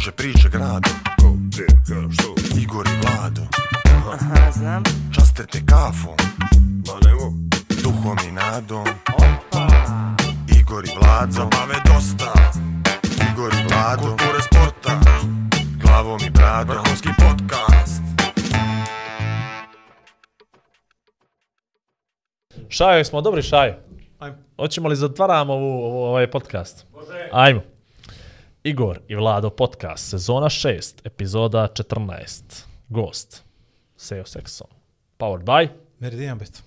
[0.00, 2.34] Kruže priče grado Ko, gdje, ka, što?
[2.60, 3.42] Igor i Vlado.
[4.12, 4.82] Aha, znam.
[5.14, 6.16] Časte te kafom.
[6.86, 7.32] Ma nemo.
[7.82, 8.86] Duhom i nadom.
[10.60, 11.32] Igor i Vlado.
[11.32, 12.32] Zabave dosta.
[13.32, 14.02] Igor i Vlado.
[14.02, 15.00] Kulture sporta.
[15.82, 16.76] Glavom i bradom.
[16.76, 18.02] Vrhunski podcast.
[22.68, 23.74] Šajo, smo dobri šajo.
[24.18, 24.36] Ajmo.
[24.56, 26.86] Hoćemo li zatvaramo ovu, ovu, ovaj podcast?
[26.94, 27.28] Može.
[27.32, 27.79] Ajmo.
[28.64, 32.42] Igor i Vlado podcast, sezona 6, epizoda 14.
[32.88, 33.42] Gost.
[33.96, 34.66] Seo Sexon.
[35.18, 35.68] Powered by.
[35.98, 36.62] Meridian Bet.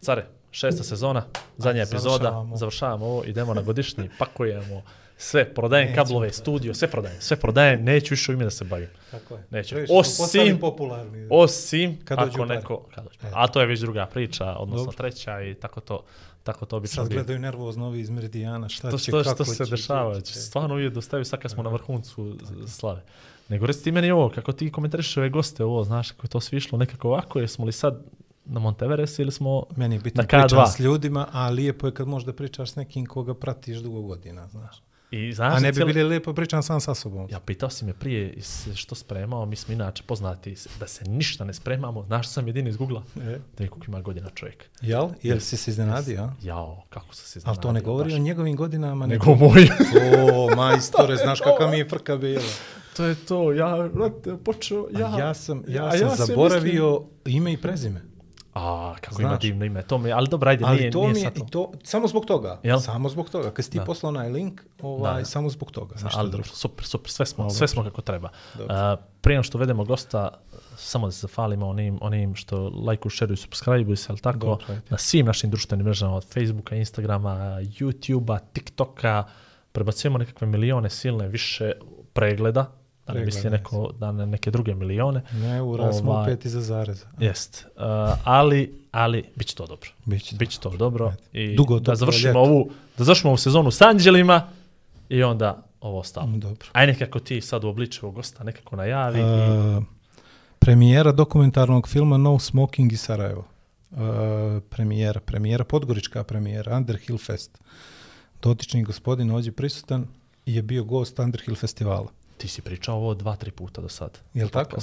[0.00, 1.24] Care, šesta sezona,
[1.56, 2.56] zadnja epizoda, završavamo.
[2.56, 4.82] završavamo ovo, idemo na godišnji, pakujemo
[5.16, 6.34] sve, prodajem Nećemo kablove, to.
[6.34, 8.88] studio, sve prodajem, sve prodajem, neću više u ime da se bavim.
[9.10, 9.44] Tako je.
[9.50, 9.76] Neću.
[9.90, 11.28] Osim- popularni.
[11.30, 12.86] Osim Kad ako neko...
[12.94, 13.18] Kad dođu.
[13.34, 14.96] A to je već druga priča, odnosno Dobro.
[14.96, 16.04] treća i tako to,
[16.42, 19.44] tako to obično Sad gledaju nervozno ovi iz Meridijana, šta To će, što, kako što
[19.44, 20.34] se će, dešava, će.
[20.34, 23.02] stvarno uvijek dostaju sad kad smo na vrhuncu slave.
[23.48, 26.40] Nego reci ti meni ovo, kako ti komentarišeš ove goste, ovo, znaš, kako je to
[26.40, 28.02] svi išlo nekako ovako, jesmo li sad
[28.44, 29.62] na Monteveres ili smo...
[29.76, 30.42] Meni je bitno Na K2.
[30.42, 34.02] pričam s ljudima, a lijepo je kad možeš da pričaš s nekim koga pratiš dugo
[34.02, 34.82] godina, znaš.
[35.12, 37.28] I, znaš, A ne bi cijeli- bili lijepo pričam sam sa sobom.
[37.30, 38.34] Ja pitao si me prije
[38.74, 42.70] što spremao, mi smo inače poznati da se ništa ne spremamo, znaš što sam jedini
[42.70, 43.20] iz Google-a?
[43.22, 43.38] E.
[43.58, 44.64] Da je koliko ima godina čovjek.
[44.80, 45.08] Jel?
[45.22, 46.32] Jel si se iznenadio, a?
[46.42, 48.14] Jao, kako sam se Ali to ne iznenadio, govori baš.
[48.14, 49.68] o njegovim godinama, Nego moj.
[50.32, 52.42] O, majstore, znaš kakva mi je frka bila.
[52.96, 55.00] to je to, ja, brate, počeo, ja...
[55.00, 58.02] Ja, ja sam, ja, a sam se zaboravio ime i prezime.
[58.54, 59.40] A, kako ima Znaš.
[59.40, 61.44] divno ime, to mi, ali dobro, ajde, Ali nije, to nije mi je, sad to.
[61.44, 62.60] to, samo zbog toga.
[62.62, 62.80] Jel?
[62.80, 63.50] Samo zbog toga.
[63.50, 63.84] Kad si ti Da.
[63.84, 65.24] poslao onaj link, ovaj, Da, da.
[65.24, 65.94] samo zbog toga.
[65.94, 67.54] Ništa ali dobro, super, super, sve smo, Dobro.
[67.54, 68.28] sve smo kako treba.
[68.58, 68.92] Dobro.
[68.92, 70.28] Uh, prije što vedemo gosta,
[70.76, 74.82] samo da se zahvalimo onim, onim što lajkuju, šeruju, subscribe se, ali tako, Dobro, ajde.
[74.90, 79.24] na svim našim društvenim mrežama, od Facebooka, Instagrama, YouTubea, TikToka,
[79.72, 81.72] prebacujemo nekakve milione silne više
[82.12, 82.72] pregleda,
[83.06, 85.22] da ne misli neko da na neke druge milione.
[85.32, 87.06] Ne, ura smo Ovaj, opet iza zareza.
[87.18, 87.66] Jest.
[87.76, 87.82] Uh,
[88.24, 89.90] ali, ali, bit će to dobro.
[90.04, 91.12] Biće Biće to dobro.
[91.32, 94.48] I Dugo da završimo ovu, da završimo ovu sezonu s Anđelima
[95.08, 96.26] i onda ovo ostalo.
[96.26, 96.68] Dobro.
[96.72, 99.20] Aj nekako ti sad u obliču ovog gosta nekako najavi.
[99.20, 99.22] i...
[99.22, 99.84] Uh,
[100.58, 103.44] premijera dokumentarnog filma No Smoking iz Sarajevo.
[103.90, 103.98] Uh,
[104.68, 107.58] premijera, premijera, podgorička premijera, Underhill Fest.
[108.42, 110.06] Dotični gospodin ovdje prisutan
[110.46, 112.08] je bio gost Underhill festivala.
[112.36, 114.18] Ti si pričao ovo dva, tri puta do sad.
[114.34, 114.76] Jel u tako?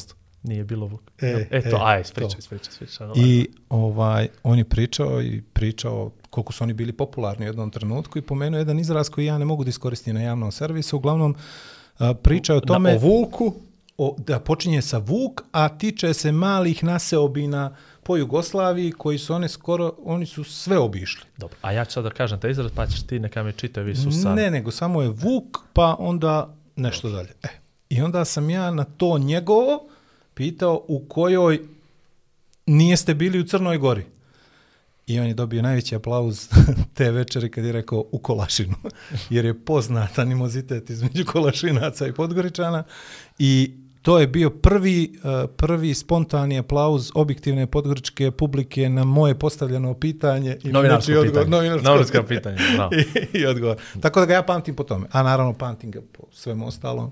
[0.44, 1.02] Nije bilo Vuk.
[1.22, 3.08] E, Eto, e, aj, spričaj, spričaj, spričaj.
[3.16, 8.20] I ovaj, on je pričao i pričao koliko su oni bili popularni u jednom trenutku
[8.20, 10.98] i pomenuo jedan izraz koji ja ne mogu da iskoristim na javnom servisu.
[10.98, 11.36] Uglavnom,
[12.24, 12.90] pričao je o tome...
[12.90, 13.54] Na, o Vuku,
[13.98, 19.50] o, da počinje sa Vuk, a tiče se malih naseobina po Jugoslaviji koji su one
[19.50, 21.26] skoro, oni su sve obišli.
[21.38, 23.96] dobro, a ja ću sad da kažem taj izraz, pa ćeš ti neka mi čitavi
[23.96, 24.36] su sad.
[24.36, 27.30] Ne, nego samo je Vuk, pa onda nešto dalje.
[27.44, 27.48] E,
[27.90, 29.90] I onda sam ja na to njegovo
[30.34, 31.60] pitao u kojoj
[32.66, 34.06] nijeste bili u Crnoj Gori.
[35.08, 36.50] I on je dobio najveći aplauz
[36.96, 38.76] te večeri kad je rekao u Kolašinu,
[39.30, 42.84] jer je poznat animozitet između Kolašinaca i Podgoričana
[43.40, 49.94] i to je bio prvi, eh, prvi spontani aplauz objektivne podgoričke publike na moje postavljeno
[49.94, 50.58] pitanje.
[50.64, 51.50] I Novinarsko nečiji pitanje.
[51.50, 52.58] novinarsko, Novinarsko pitanje.
[53.34, 53.78] I, i odgovor.
[54.02, 55.08] Tako da ga ja pamtim po tome.
[55.12, 57.12] A naravno pamtim ga po svemu ostalom.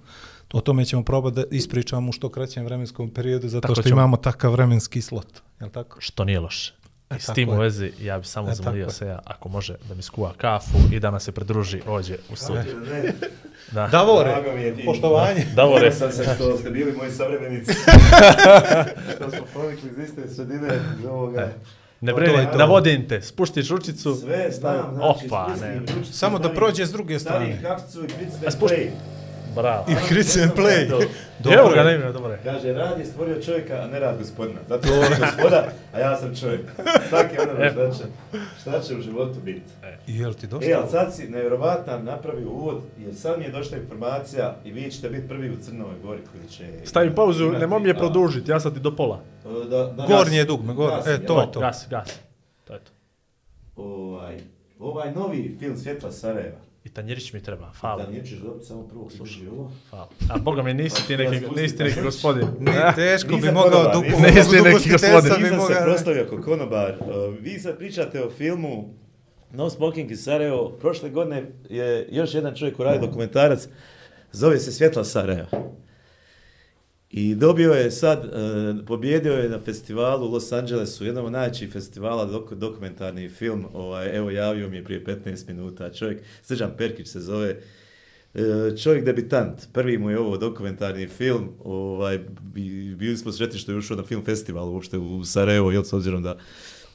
[0.53, 3.93] O tome ćemo probati da ispričamo u što kraćem vremenskom periodu, zato Tako što ćemo.
[3.95, 5.41] imamo takav vremenski slot.
[5.59, 6.01] Jel tako?
[6.01, 6.73] Što nije loše.
[7.07, 9.49] I E, s tako tim u vezi, ja bi samo E, zamolio se ja, ako
[9.49, 12.75] može, da mi skuva kafu i da nas se pridruži ovdje u studiju.
[13.71, 13.87] Da.
[13.87, 14.35] Davore,
[14.85, 15.45] poštovanje.
[15.45, 17.73] Davore, Davore, sam se što ste bili moji savremenici.
[19.15, 20.67] što smo ponikli iz iste sredine
[21.05, 21.49] ovoga.
[22.01, 24.15] ne To brini, navodim te, spuštiš ručicu.
[24.15, 25.79] Sve znam, znači, Opa, ne.
[25.79, 27.75] ručicu, Samo da stavim- prođe s druge Stavim strane.
[27.75, 28.89] kaficu i klicnem A spušti- play.
[29.57, 29.85] Bravo.
[29.87, 30.89] I Chris and play.
[30.89, 31.07] Dobro.
[31.39, 31.85] Dobro Evo ga, je.
[31.85, 32.39] ne ima, dobro je.
[32.43, 34.59] Kaže, rad je stvorio čovjeka, a ne rad gospodina.
[34.69, 35.63] Zato je on gospoda,
[35.93, 36.61] a ja sam čovjek.
[37.09, 38.03] Tako je ono šta će,
[38.61, 39.61] šta će u životu biti.
[40.07, 40.69] I jel ti dosta?
[40.69, 44.91] E, ali sad si nevjerovatno napravio uvod, jer sad mi je došla informacija i vi
[44.91, 46.65] ćete biti prvi u Crnovoj Gori koji će...
[46.85, 49.19] Stavi pauzu, imati- nemoj mi je produžiti, ja sad ti do pola.
[49.69, 50.95] Da, da, Gornje dugme, gore.
[50.95, 51.59] Gasim, E, to je to.
[51.59, 52.13] Gasi, gasi.
[52.65, 52.91] To je to.
[53.75, 54.37] Ovaj,
[54.79, 56.57] ovaj novi film Svjetla Sarajeva.
[56.87, 58.03] I tanjirić mi treba, hvala.
[58.03, 59.71] Da, nije ćeš dobiti samo prvo služi ovo.
[59.89, 60.09] Hvala.
[60.29, 62.47] A boga mi nisi ti neki, nisi ti neki gospodin.
[62.59, 64.21] Ne, teško bi mogao dupu.
[64.21, 65.43] Nisi neki ugostiteljstva gospodin.
[65.43, 66.97] Nisam se proslavio kao konobar.
[66.99, 68.93] Uh, vi sad pričate o filmu
[69.51, 70.77] No Smoking iz Sarajevo.
[70.81, 73.67] Prošle godine je još jedan čovjek koji radi dokumentarac.
[74.31, 75.47] Zove se Svjetla Sarajeva.
[77.11, 78.29] I dobio je sad, e,
[78.85, 84.17] pobjedio je na festivalu u Los Angelesu, jednom od najvećih festivala, dok, dokumentarni film, ovaj,
[84.17, 87.59] evo javio mi je prije 15 minuta, čovjek, Srđan Perkić se zove,
[88.33, 92.19] e, čovjek debitant, prvi mu je ovo dokumentarni film, ovaj,
[92.97, 96.23] bili smo sretni što je ušao na film festival uopšte u Sarajevo, jel, s obzirom
[96.23, 96.37] da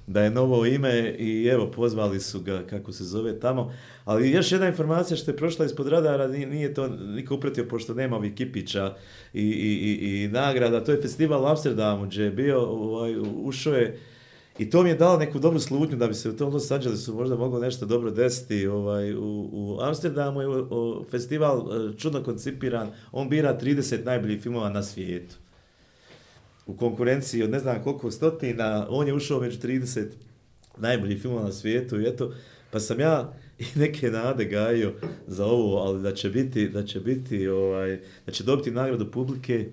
[0.06, 3.72] da je novo ime i evo pozvali su ga kako se zove tamo.
[4.04, 7.94] Ali još jedna informacija što je prošla ispod radara, nije, nije to niko upratio pošto
[7.94, 8.94] nema ovih kipića
[9.34, 10.84] i, i, i, i nagrada.
[10.84, 13.14] To je festival u Amsterdamu gdje je bio, ovaj,
[13.44, 13.99] ušao je
[14.58, 17.14] I to mi je dalo neku dobru slutnju da bi se u tom Los Angelesu
[17.14, 18.66] možda moglo nešto dobro desiti.
[18.66, 24.43] Ovaj, u, u Amsterdamu je o, o, festival e, čudno koncipiran, on bira 30 najboljih
[24.43, 25.41] filmova na svijetu
[26.66, 30.06] u konkurenciji od ne znam koliko stotina, on je ušao među 30
[30.76, 32.34] najboljih filmova na svijetu i eto,
[32.70, 34.92] pa sam ja i neke nade gajio
[35.26, 39.66] za ovo, ali da će biti, da će biti, ovaj, da će dobiti nagradu publike,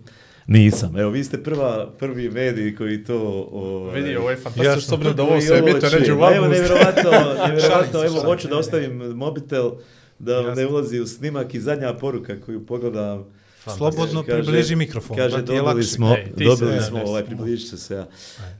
[0.47, 0.97] nisam.
[0.97, 3.50] Evo, vi ste prva, prvi mediji koji to...
[3.51, 6.00] Ovaj, Vidi, ovo je fantastično, s obzirom da ovo sve čuje.
[6.00, 7.12] neđe u Evo, nevjerovatno,
[7.47, 9.71] nevjerovatno, evo, hoću da ostavim mobitel,
[10.19, 13.25] da ne ulazi u snimak i zadnja poruka koju pogledam,
[13.68, 15.18] Slobodno približi mikrofon.
[15.18, 17.78] Kaže, da ti dobili smo, Ej, ti dobili se- smo, ne, ovaj, ne, približit ću
[17.78, 18.08] se ja,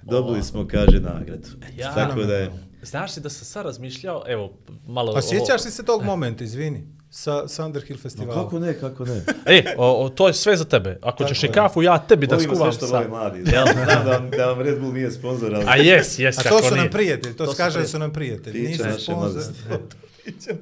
[0.04, 1.48] dobili smo, kaže, nagradu.
[1.78, 2.52] Ja- Tako da je,
[2.82, 4.54] Znaš li da sam sad razmišljao, evo,
[4.88, 5.14] malo...
[5.14, 8.44] A sjećaš li se tog momenta, izvini, sa, sa Underhill no, festivala?
[8.44, 9.22] kako ne, kako ne.
[9.58, 10.98] E, o, o, to je sve za tebe.
[11.02, 12.98] Ako Tako ćeš i kafu, ja tebi da Volimo sve skuvam što sam.
[12.98, 13.44] vole mladi.
[13.44, 15.66] Znam, znam da, da vam Red Bull nije sponsor, ali...
[15.68, 16.84] A jes, jes, A kako to su nije.
[16.84, 18.62] nam prijatelji, to, To se su kaže da su nam prijatelji.
[18.62, 19.60] Nisu mladosti.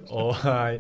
[0.09, 0.79] Ovaj,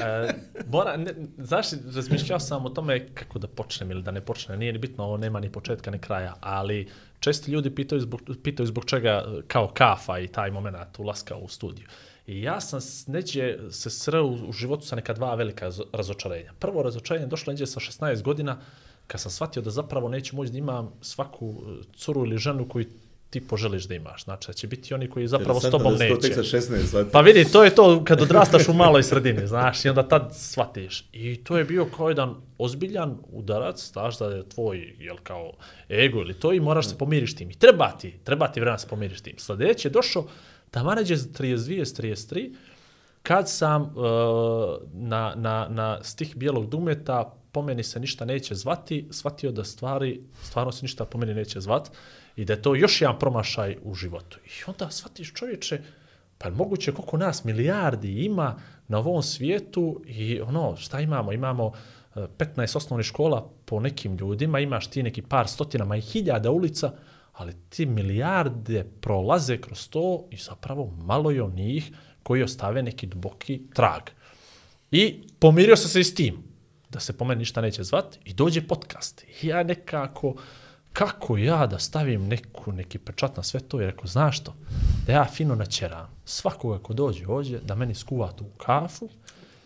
[0.00, 0.34] e,
[0.66, 4.58] Bora, ne, znaš, razmišljao sam o tome kako da počnem ili da ne počnem.
[4.58, 6.88] Nije ni bitno, ovo nema ni početka ni kraja, ali
[7.20, 11.48] često ljudi pitaju zbog, pitaju zbog čega e, kao kafa i taj moment ulaska u
[11.48, 11.86] studiju.
[12.26, 16.52] I ja sam neđe se sreo u, životu sa neka dva velika razočarenja.
[16.58, 18.58] Prvo razočarenje došlo neđe sa 16 godina
[19.06, 22.86] kad sam shvatio da zapravo neću moći da imam svaku e, curu ili ženu koju
[23.32, 24.24] ti poželiš da imaš.
[24.24, 26.34] Znači, da će biti oni koji zapravo s tobom da neće.
[26.34, 27.10] sa 16, shvatio.
[27.12, 31.04] Pa vidi, to je to kad odrastaš u maloj sredini, znaš, i onda tad shvatiš.
[31.12, 35.52] I to je bio kao jedan ozbiljan udarac, znaš da je tvoj, jel kao,
[35.90, 37.50] ego ili to i moraš se pomiriš tim.
[37.50, 39.38] I treba ti, treba ti vremena se pomiriš tim.
[39.38, 40.26] Sljedeće je došao,
[40.70, 42.54] tamo neđe za 32, 33,
[43.22, 43.92] kad sam uh,
[44.92, 50.20] na, na, na stih bijelog dumeta po meni se ništa neće zvati, shvatio da stvari,
[50.42, 51.90] stvarno se ništa po meni neće zvati
[52.36, 54.38] i da je to još jedan promašaj u životu.
[54.44, 55.80] I onda shvatiš čovječe,
[56.38, 61.32] pa je moguće koliko nas milijardi ima na ovom svijetu i ono, šta imamo?
[61.32, 61.72] Imamo
[62.14, 66.92] e, 15 osnovnih škola po nekim ljudima, imaš ti neki par stotinama i hiljada ulica,
[67.32, 71.92] ali ti milijarde prolaze kroz to i zapravo malo je onih
[72.22, 74.02] koji ostave neki duboki trag.
[74.90, 76.42] I pomirio sam se i s tim,
[76.90, 79.24] da se po meni ništa neće zvati i dođe podcast.
[79.42, 80.34] I ja nekako,
[80.92, 84.54] kako ja da stavim neku, neki pečat na sve to i rekao, znaš što,
[85.06, 89.08] da ja fino načeram svakoga ko dođe ovdje da meni skuva tu kafu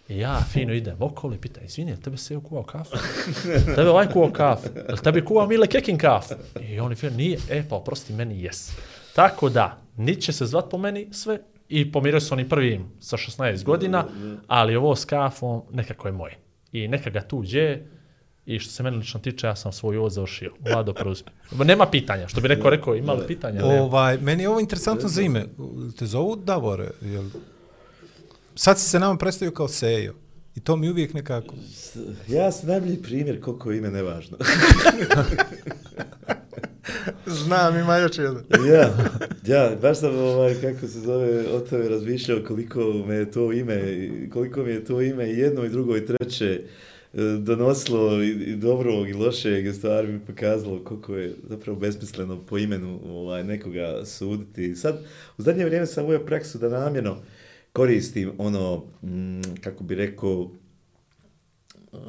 [0.09, 2.97] i ja fino idem okolo i pitam, izvini, jel tebe se je kuvao kafu?
[3.77, 4.69] tebe ovaj kuvao kafu?
[4.89, 6.35] Jel tebi kuvao Mile Kekin kafu?
[6.61, 8.73] I oni fino, nije, e pa oprosti, meni jes.
[9.15, 11.39] Tako da, niti će se zvat po meni sve
[11.69, 14.05] i pomirio se oni prvim sa 16 godina,
[14.47, 16.39] ali ovo s kafom nekako je moje.
[16.73, 17.87] I neka ga tu dje,
[18.47, 20.53] i što se mene lično tiče, ja sam svoj uvod završio.
[20.61, 21.29] Vlado preuzme.
[21.65, 23.63] Nema pitanja, što bi neko rekao, ima li pitanja?
[23.63, 23.83] Nema.
[23.83, 25.45] Ovaj, meni je ovo interesantno za ime.
[25.99, 26.91] Te zovu Davore?
[27.01, 27.25] Jel?
[28.55, 30.15] Sad si se nama predstavio kao Sejo.
[30.55, 31.55] I to mi uvijek nekako...
[32.29, 34.39] Ja sam najbolji primjer koliko ime nevažno.
[37.27, 38.45] Znam, ima još jedan.
[38.73, 38.91] ja,
[39.47, 44.09] ja, baš sam, ovaj, kako se zove, o tome razmišljao koliko me je to ime,
[44.33, 46.63] koliko mi je to ime i jedno i drugo i treće
[47.15, 52.43] E, donosilo i, i dobrog i lošeg i stvari mi pokazalo koliko je zapravo besmisleno
[52.47, 54.75] po imenu ovaj, nekoga suditi.
[54.75, 55.05] Sad,
[55.39, 57.17] u zadnje vrijeme sam uveo praksu da namjerno
[57.73, 60.51] koristim ono, mm, kako bi rekao,
[61.93, 62.01] uh,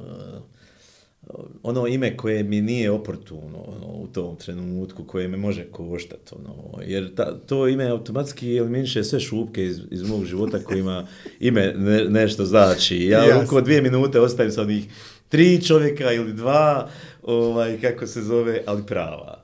[1.64, 6.36] ono ime koje mi nije oportuno ono, u tom trenutku, koje me može koštati.
[6.36, 11.08] Ono, jer ta, to ime automatski eliminiše sve šupke iz, iz mog života kojima
[11.40, 13.06] ime ne, nešto znači.
[13.06, 13.44] Ja Jasno.
[13.44, 14.86] oko dvije minute ostavim sa onih
[15.30, 16.90] tri čovjeka ili dva,
[17.24, 19.44] ovaj, kako se zove, ali prava.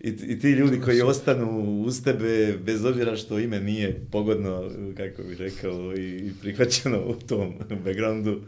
[0.00, 5.22] I, I ti ljudi koji ostanu uz tebe, bez obzira što ime nije pogodno, kako
[5.22, 7.54] bih rekao, i, i prihvaćeno u tom
[7.84, 8.40] backgroundu,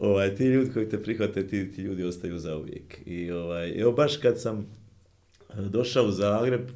[0.00, 2.98] ovaj, ti ljudi koji te prihvate, ti, ti ljudi ostaju za uvijek.
[3.06, 6.70] I ovaj, evo baš kad sam e, došao u Zagreb,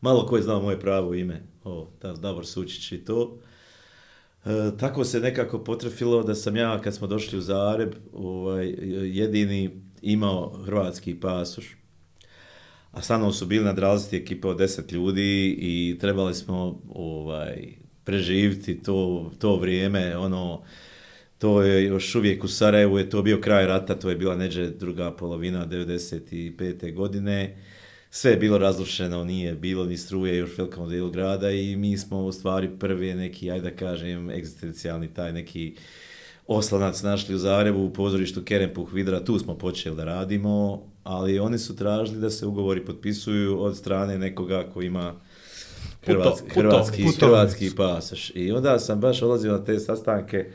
[0.00, 3.38] malo ko je znao moje pravo ime, o, ta Davor Sučić i to,
[4.44, 9.70] E, tako se nekako potrefilo da sam ja, kad smo došli u Zagreb, ovaj, jedini
[10.02, 11.76] imao hrvatski pasoš,
[12.92, 17.72] a sa su bili na dralziti ekipe od 10 ljudi i trebali smo ovaj,
[18.04, 20.62] preživiti to, to vrijeme, ono,
[21.42, 24.70] to je još uvijek u Sarajevu, je to bio kraj rata, to je bila neđe
[24.70, 26.94] druga polovina 95.
[26.94, 27.56] godine,
[28.10, 32.24] sve je bilo razlušeno, nije bilo ni struje još velikom dijelu grada i mi smo
[32.24, 35.74] u stvari prvi neki, ajde da kažem, egzistencijalni taj neki
[36.46, 41.58] oslanac našli u Zagrebu u pozorištu Kerempuh Vidra, tu smo počeli da radimo, ali oni
[41.58, 45.14] su tražili da se ugovori potpisuju od strane nekoga ko ima
[46.06, 47.26] hrvatski, Puto- hrvatski, putovnicu.
[47.26, 48.32] hrvatski pasoš.
[48.34, 50.46] I onda sam baš odlazio na te sastanke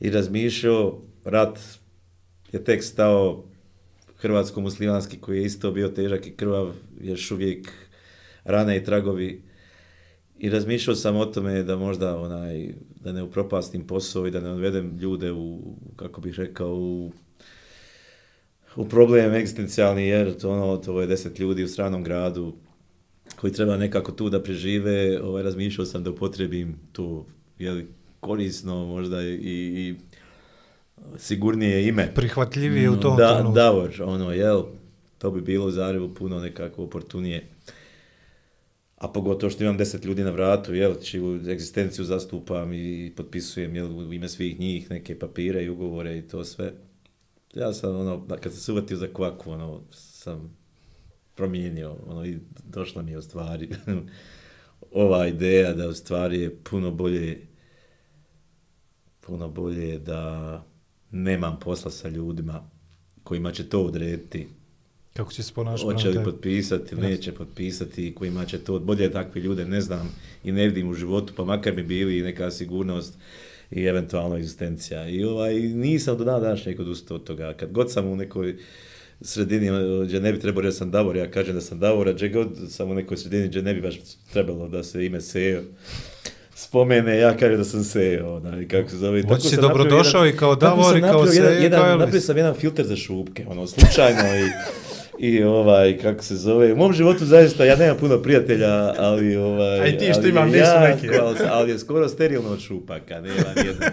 [0.00, 1.58] i razmišljao, rat
[2.52, 3.44] je tek stao
[4.18, 7.72] hrvatsko-muslimanski koji je isto bio težak i krvav, još uvijek
[8.44, 9.42] rane i tragovi.
[10.38, 14.50] I razmišljao sam o tome da možda onaj, da ne upropastim posao i da ne
[14.50, 17.12] odvedem ljude u, kako bih rekao, u,
[18.76, 22.54] u problem egzistencijalni, jer to, ono, to je deset ljudi u stranom gradu
[23.36, 27.24] koji treba nekako tu da prežive, ovaj, razmišljao sam da upotrebim tu,
[27.58, 27.86] jeli,
[28.20, 29.94] korisno možda i, i
[31.18, 32.12] sigurnije ime.
[32.14, 33.54] Prihvatljivije u tom da, trenutku.
[33.54, 34.64] Davor, ono, jel,
[35.18, 37.46] to bi bilo u Zagrebu puno nekako oportunije.
[38.96, 43.98] A pogotovo što imam deset ljudi na vratu, jel, čiju egzistenciju zastupam i potpisujem, jel,
[43.98, 46.72] u ime svih njih neke papire i ugovore i to sve.
[47.54, 50.56] Ja sam, ono, kad sam se uvatio za kvaku, ono, sam
[51.34, 53.68] promijenio, ono, i došla mi je u stvari
[54.92, 57.46] ova ideja da u stvari je puno bolje
[59.26, 60.62] puno bolje da
[61.10, 62.70] nemam posla sa ljudima
[63.22, 64.46] kojima će to odrediti
[65.12, 65.92] Kako će se ponašati?
[65.92, 70.14] hoće li potpisati ili neće potpisati, kojima će to, bolje takve ljude ne znam
[70.44, 73.14] i ne vidim u životu, pa makar mi bili neka sigurnost
[73.70, 75.08] i eventualno egzistencija.
[75.08, 77.54] I ovaj, nisam do dana današnjeg odustao od toga.
[77.54, 78.56] Kad god sam u nekoj
[79.20, 79.70] sredini
[80.04, 82.28] gdje ne bi trebao reći da sam Davor, ja kažem da sam Davor, a gdje
[82.28, 83.96] god sam u nekoj sredini gdje ne bi baš
[84.32, 85.62] trebalo da se ime Sejo
[86.56, 89.22] spomene, ja kažem da sam Sejo, onaj, kako se zove.
[89.22, 92.00] Tako si napravio dobrodošao jedan- i kao Davor i kao napravio jedan- jedan- kao Elvis.
[92.00, 94.50] Napravio sam jedan filter za šupke, ono, slučajno i
[95.20, 99.80] i ovaj, kako se zove, u mom životu zaista, ja nemam puno prijatelja, ali ovaj...
[99.80, 101.18] A i ti što imam nisu neki.
[101.18, 103.88] Ali, ali je skoro sterilno od šupaka, nema nijednog.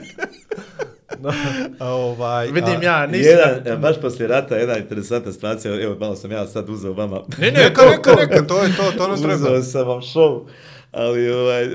[1.79, 3.31] A, ovaj, Vidim a- ja, nisam...
[3.31, 7.21] Jedan, baš poslije rata, jedna interesantna situacija, evo malo sam ja sad uzeo vama.
[7.37, 9.35] Ne, ne, Neka, neka, neka, to je to, to nas treba.
[9.35, 10.45] Uzeo sam vam show,
[10.93, 11.69] ali ovaj,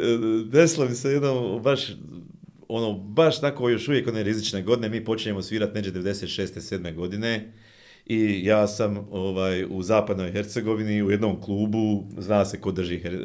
[0.45, 1.97] desilo mi se jednom baš
[2.69, 6.79] ono, baš tako još uvijek one rizične godine, mi počinjemo svirati neđe 96.
[6.79, 6.95] 7.
[6.95, 7.53] godine
[8.09, 13.19] i ja sam ovaj, u zapadnoj Hercegovini u jednom klubu, zna se ko drži her,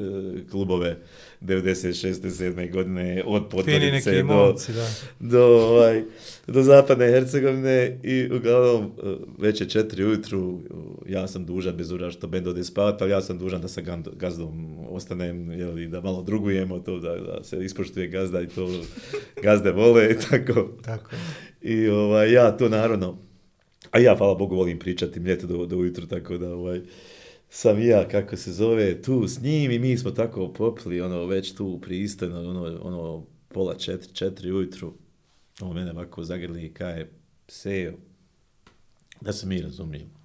[0.52, 0.98] klubove
[1.42, 2.13] 96.
[2.13, 2.72] 7.
[2.72, 4.88] godine, od Podgorice do, momci, da.
[5.20, 6.04] do, ovaj,
[6.48, 10.60] do zapadne Hercegovine i uglavnom eh, već je četiri ujutru,
[11.08, 13.82] ja sam dužan bez ura što bend ode spavat, ali ja sam dužan da sa
[14.16, 18.70] gazdom ostanem, jeli, da malo drugujemo to, da, da se ispoštuje gazda i to
[19.44, 20.70] gazde vole i tako.
[20.82, 21.10] Tako.
[21.62, 23.33] I ovaj, ja to naravno,
[23.92, 26.82] a ja hvala Bogu volim pričati mljeto do, do ujutru, tako da ovaj,
[27.50, 31.54] sam ja, kako se zove, tu s njim i mi smo tako popili, ono, već
[31.54, 34.94] tu pristojno, ono, ono, pola četiri, četiri ujutru,
[35.62, 37.12] on mene ovako zagrli i kaje,
[37.48, 37.94] sejo,
[39.22, 40.24] da se mi razumijemo.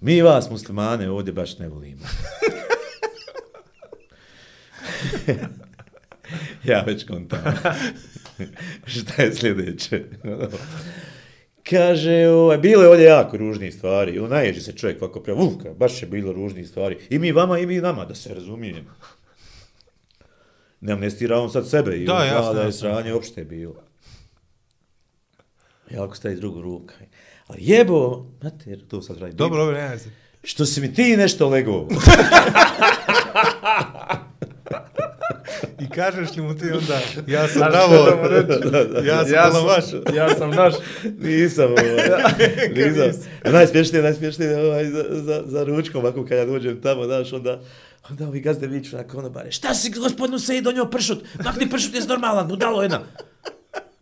[0.00, 2.02] Mi vas muslimane ovdje baš ne volimo.
[6.64, 7.40] ja već kontam.
[8.86, 10.04] Šta je sljedeće?
[10.24, 10.58] Ono,
[11.70, 14.18] Kaže, ovaj, bilo je ovdje jako ružnih stvari.
[14.18, 16.98] Ono, naježi se čovjek ovako prema, uvka, baš je bilo ružnih stvari.
[17.10, 18.90] I mi vama, i mi nama, da se razumijemo.
[20.80, 21.96] Ne amnestira on sad sebe.
[21.96, 22.80] I Da, on jasno, Da je jasno.
[22.80, 23.74] sranje opšte bilo.
[25.90, 26.92] Ja ako stavi drugu ruku.
[27.46, 29.34] Ali jebo, mater, to sad radi.
[29.34, 30.10] Dobro, dobro, nema se.
[30.42, 31.88] Što si mi ti nešto lego?
[35.80, 39.06] I kažeš li mu ti onda, ja sam Znaš Davor, da mu reći?
[39.08, 40.74] ja sam Ja sam, ja sam naš.
[41.18, 42.10] Nisam, ovaj,
[42.76, 43.22] nisam.
[43.44, 47.60] A najsmješnije, najsmješnije ovaj, za, za, za ručkom, ovako kad ja dođem tamo, znaš, onda,
[48.10, 51.94] onda ovi gazde viču na konobare, šta si gospodinu se i donio pršut, makni pršut
[51.94, 53.00] je normalan, budalo jedna.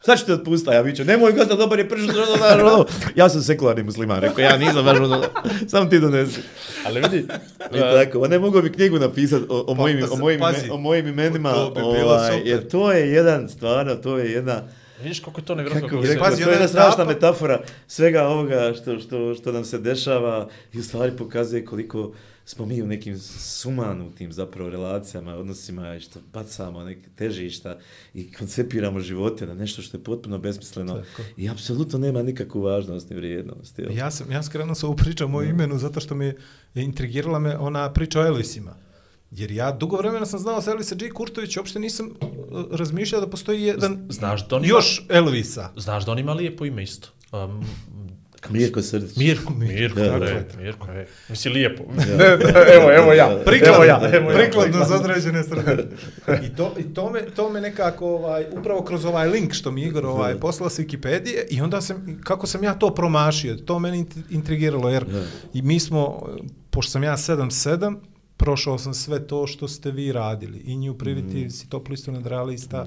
[0.04, 2.10] Sad ću te otpustiti, a ja viću, nemoj gazda, dobar je pršut,
[2.54, 2.84] ono.
[3.14, 5.22] Ja sam sekularni musliman, rekao, ja nisam baš ono,
[5.68, 6.40] samo ti donesi.
[6.86, 7.26] Ali vidi,
[7.68, 10.16] I tako, on ne mogu bi knjigu napisati o, o, Pa, mojim, pa o, se-
[10.16, 12.46] mojim, pazi, o mojim imenima, to bi ovaj, super.
[12.46, 14.62] jer to je jedan, stvarno, to je jedna,
[15.02, 15.88] Vidiš kako je to nevjerojatno.
[15.88, 19.34] Kako kako se- rekao, Pazi, to je jedna strašna napad- metafora svega ovoga što, što,
[19.34, 22.12] što nam se dešava i u stvari pokazuje koliko
[22.44, 27.78] smo mi u nekim sumanutim zapravo relacijama, odnosima i što bacamo neke težišta
[28.14, 31.22] i koncepiramo živote na nešto što je potpuno besmisleno Tako.
[31.36, 33.78] i apsolutno nema nikakvu važnost ni vrijednost.
[33.78, 33.96] jel?
[33.96, 36.26] Ja sam, ja sam krenuo sa ovu pričam o imenu zato što me
[36.74, 38.76] je intrigirala me ona priča o Elvisima.
[39.30, 41.10] Jer ja dugo vremena sam znao za Elvisa J.
[41.10, 45.70] Kurtovića, uopšte nisam uh, razmišljao da postoji jedan Znaš da on ima, još Elvisa.
[45.76, 47.08] znaš da on ima lijepo ime isto.
[47.32, 47.64] Um,
[48.50, 49.16] Mirko Srdić.
[49.16, 50.18] Mirko, Mirko, Da, da, da.
[50.18, 51.06] bre, Mirko, ej.
[51.28, 51.82] Misli lijepo.
[52.76, 53.38] evo, evo ja.
[53.46, 54.36] Prikladno, Evo ja, evo ja.
[54.36, 55.76] prikladno za određene strane.
[56.44, 59.82] I, to, i to, me, to me nekako, ovaj, upravo kroz ovaj link što mi
[59.82, 64.04] Igor ovaj, poslala s Wikipedije i onda sam, kako sam ja to promašio, to meni
[64.04, 65.04] int- intrigiralo, jer
[65.54, 66.26] i mi smo,
[66.70, 67.96] pošto sam ja 7-7,
[68.36, 70.58] prošao sam sve to što ste vi radili.
[70.58, 72.86] I New Primitives, i Top Listu Nadrealista,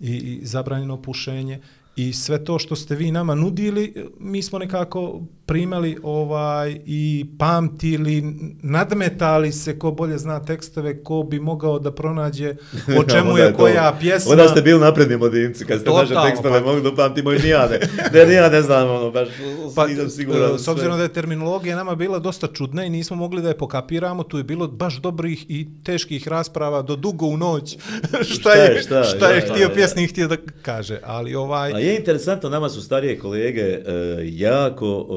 [0.00, 1.60] i, i zabranjeno pušenje,
[1.96, 8.22] i sve to što ste vi nama nudili, mi smo nekako primali ovaj i pamtili,
[8.62, 12.54] nadmetali se ko bolje zna tekstove, ko bi mogao da pronađe
[12.98, 14.30] o čemu je to- koja pjesma.
[14.32, 17.38] Onda ste bili napredni modinci, kad ste naše Totalno, tekstove pa- mogli da upamtimo i
[17.38, 17.78] nija ne.
[18.14, 19.28] Ne, nija ne znam, ono, baš
[19.74, 20.54] Pa, nisam siguran.
[20.54, 23.58] e, s obzirom da je terminologija nama bila dosta čudna i nismo mogli da je
[23.58, 27.76] pokapiramo, tu je bilo baš dobrih i teških rasprava do dugo u noć.
[28.34, 31.72] šta, je, šta, šta, je da, htio da, pjesnik htio da kaže, ali ovaj...
[31.72, 33.82] A je interesantno, nama su starije kolege e,
[34.22, 35.16] jako o,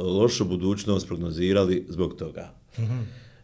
[0.00, 2.54] lošu budućnost prognozirali zbog toga.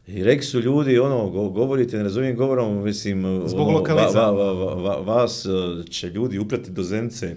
[0.07, 4.31] I rekli su ljudi, ono, go- govorite, ne razumijem govorom, mislim, Zbog ono, lokalizama.
[4.31, 5.51] va, va, va, va, vas e,
[5.91, 7.37] će ljudi uprati do zence,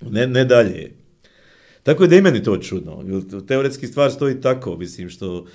[0.00, 0.92] ne, ne dalje.
[1.82, 3.04] Tako je da i meni to čudno.
[3.48, 5.46] Teoretski stvar stoji tako, mislim, što,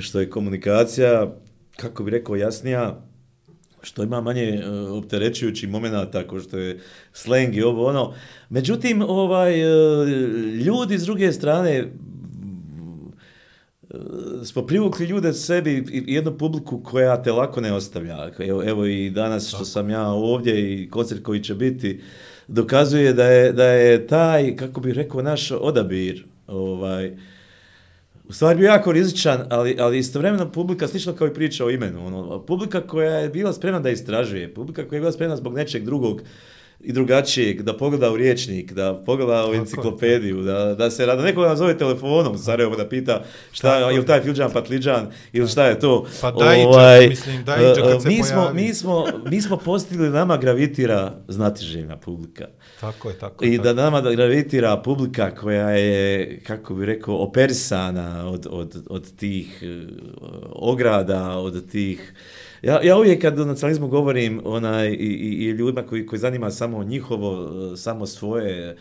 [0.00, 1.36] što je komunikacija,
[1.76, 3.02] kako bi rekao, jasnija,
[3.82, 6.80] što ima manje e, uh, opterećujući momenata, tako što je
[7.12, 8.14] sleng i ovo ono.
[8.48, 10.08] Međutim, ovaj, uh,
[10.66, 11.84] ljudi s druge strane, e,
[14.44, 18.30] smo privukli ljude sebi i jednu publiku koja te lako ne ostavlja.
[18.38, 22.00] Evo, evo i danas što sam ja ovdje i koncert koji će biti,
[22.48, 27.16] dokazuje da je, da je taj, kako bih rekao, naš odabir, ovaj,
[28.30, 32.06] u stvari bio jako rizičan, ali, ali istovremeno publika, slično kao i priča o imenu,
[32.06, 35.84] ono, publika koja je bila spremna da istražuje, publika koja je bila spremna zbog nečeg
[35.84, 36.22] drugog
[36.82, 41.48] i drugačijeg, da pogleda u riječnik, da pogleda u enciklopediju, da, da se rada, nekoga
[41.48, 43.94] nazove telefonom u Sarajevo da pita šta, Tako je.
[43.94, 46.06] je li taj filđan patliđan ili šta je to.
[46.20, 48.62] Pa Dajića, mislim, Dajića kad se mi smo, pojavi.
[48.62, 52.46] mi smo, mi smo postigli, nama gravitira znatiželjna publika.
[52.80, 53.54] Tako je, tako je.
[53.54, 58.86] I tako da nama da gravitira publika koja je, kako bi rekao, operisana od, od,
[58.90, 59.86] od tih eh,
[60.52, 62.14] ograda, od tih...
[62.62, 66.50] Ja, ja uvijek kad o nacionalizmu govorim onaj, i, i, i ljudima koji, koji zanima
[66.50, 68.76] samo njihovo, e, samo svoje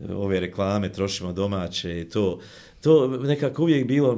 [0.00, 2.40] e, ove reklame, trošimo domaće i to,
[2.84, 4.16] to nekako uvijek bilo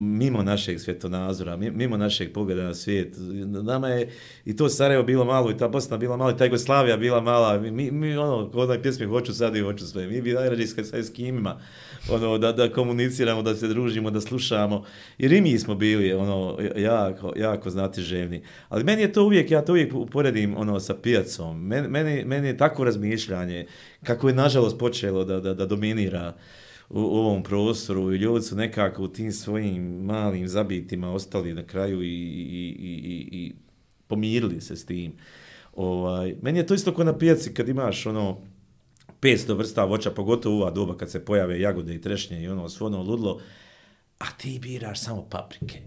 [0.00, 3.14] mimo našeg svjetonazora, mimo našeg pogleda na svijet.
[3.62, 4.10] Nama je
[4.44, 7.58] i to Sarajevo bilo malo, i ta Bosna bila mala, i ta Jugoslavija bila mala.
[7.58, 10.06] Mi, mi, ono, kod onaj pjesmi hoću sad i hoću sve.
[10.06, 11.60] Mi bi najrađe sa eskimima,
[12.10, 14.84] ono, da, da komuniciramo, da se družimo, da slušamo.
[15.18, 18.42] Jer i mi smo bili, ono, jako, jako znati ževni.
[18.68, 21.66] Ali meni je to uvijek, ja to uvijek uporedim, ono, sa pijacom.
[21.66, 23.66] Meni, meni, meni je tako razmišljanje,
[24.02, 26.34] kako je nažalost počelo da, da, da dominira
[26.88, 31.66] u, u ovom prostoru i ljudi su nekako u tim svojim malim zabitima ostali na
[31.66, 33.54] kraju i, i, i, i, i
[34.06, 35.12] pomirili se s tim.
[35.72, 38.40] Ovaj, meni je to isto kao na pijaci kad imaš ono
[39.20, 42.68] 500 vrsta voća, pogotovo u ova doba kad se pojave jagode i trešnje i ono
[42.68, 43.40] svo ono ludlo,
[44.18, 45.82] a ti biraš samo paprike.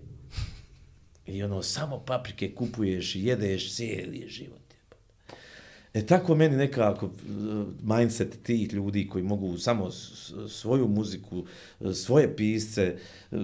[1.25, 4.66] I ono, samo paprike kupuješ i jedeš cijeli život.
[5.93, 7.09] E tako meni nekako e,
[7.83, 9.91] mindset tih ljudi koji mogu samo
[10.49, 11.45] svoju muziku,
[11.81, 12.95] e, svoje pisce,
[13.31, 13.37] e,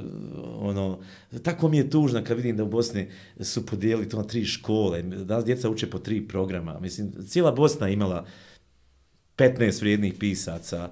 [0.59, 0.99] ono,
[1.43, 3.07] tako mi je tužno kad vidim da u Bosni
[3.39, 6.79] su podijeli to na tri škole, da djeca uče po tri programa.
[6.79, 8.25] Mislim, cijela Bosna imala
[9.37, 10.89] 15 vrijednih pisaca.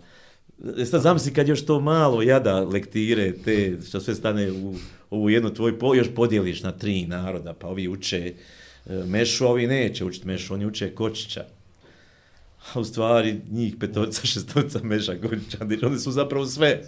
[0.85, 4.75] Sad zamisli kad još to malo jada lektire, te što sve stane u
[5.09, 8.41] ovu jednu tvoju, po, još podijeliš na tri naroda, pa ovi uče uh,
[8.89, 11.45] E, mešu, ovi neće učiti Mešu, oni uče Kočića.
[12.65, 16.81] A u stvari njih petorica, šestorica Meša, Kočića, oni su zapravo sve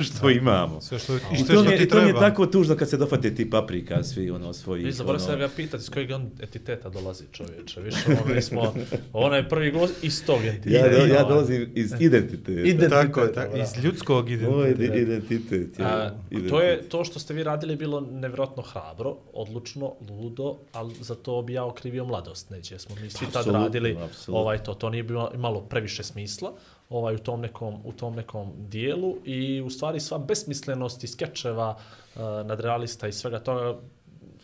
[0.00, 0.80] što imamo.
[0.80, 2.20] Sve što, i I sve to, što je, ti i to mi je treba.
[2.20, 4.84] tako tužno kad se dofate ti paprika, svi ono svoji.
[4.84, 7.80] Vi da ono, ga pitati s kojeg on entiteta dolazi čovječe.
[7.80, 8.74] Više ono, mi smo,
[9.12, 10.86] ona je prvi gost iz tog entiteta.
[10.86, 12.50] ja, do, ja dolazim iz identiteta.
[12.60, 14.36] Identitet, Tako je, tako, iz ljudskog Moj
[14.70, 14.96] identiteta.
[14.98, 15.78] identitet.
[15.78, 16.50] je A, identitet.
[16.50, 21.42] to je to što ste vi radili bilo nevjerojatno hrabro, odlučno, ludo, ali za to
[21.42, 22.78] bi ja okrivio mladost, neće.
[22.78, 24.40] Smo mi svi tad radili apsolutno.
[24.40, 26.52] ovaj to, to nije bio ima, imalo previše smisla
[26.88, 31.76] ovaj u tom nekom u tom nekom dijelu i u stvari sva besmislenost i skečeva
[31.78, 33.80] eh, uh, nadrealista i svega toga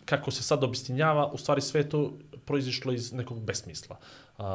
[0.05, 2.13] kako se sad obistinjava, u stvari sve to
[2.45, 3.97] proizišlo iz nekog besmisla.
[4.37, 4.45] Uh,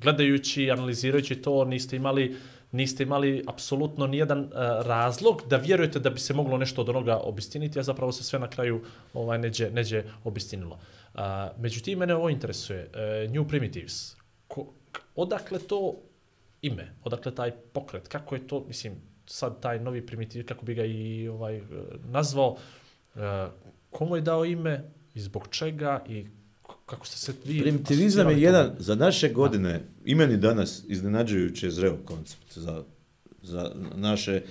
[0.00, 2.36] gledajući, analizirajući to, niste imali
[2.72, 4.50] niste imali apsolutno nijedan uh,
[4.86, 8.38] razlog da vjerujete da bi se moglo nešto od onoga obistiniti, a zapravo se sve
[8.38, 8.84] na kraju
[9.14, 10.78] ovaj neđe, neđe obistinilo.
[11.14, 11.20] Uh,
[11.58, 12.90] međutim, mene ovo interesuje.
[13.26, 14.16] Uh, New Primitives.
[14.48, 14.66] Ko,
[15.14, 15.96] odakle to
[16.62, 16.94] ime?
[17.04, 18.08] Odakle taj pokret?
[18.08, 18.94] Kako je to, mislim,
[19.26, 21.60] sad taj novi primitiv, kako bi ga i ovaj
[22.04, 23.20] nazvao, uh,
[23.90, 26.26] komu je dao ime i zbog čega i
[26.86, 27.60] kako ste se vi...
[27.60, 32.84] Primitivizam je jedan, za naše godine, imeni danas iznenađujuće zreo koncept za,
[33.42, 34.42] za naše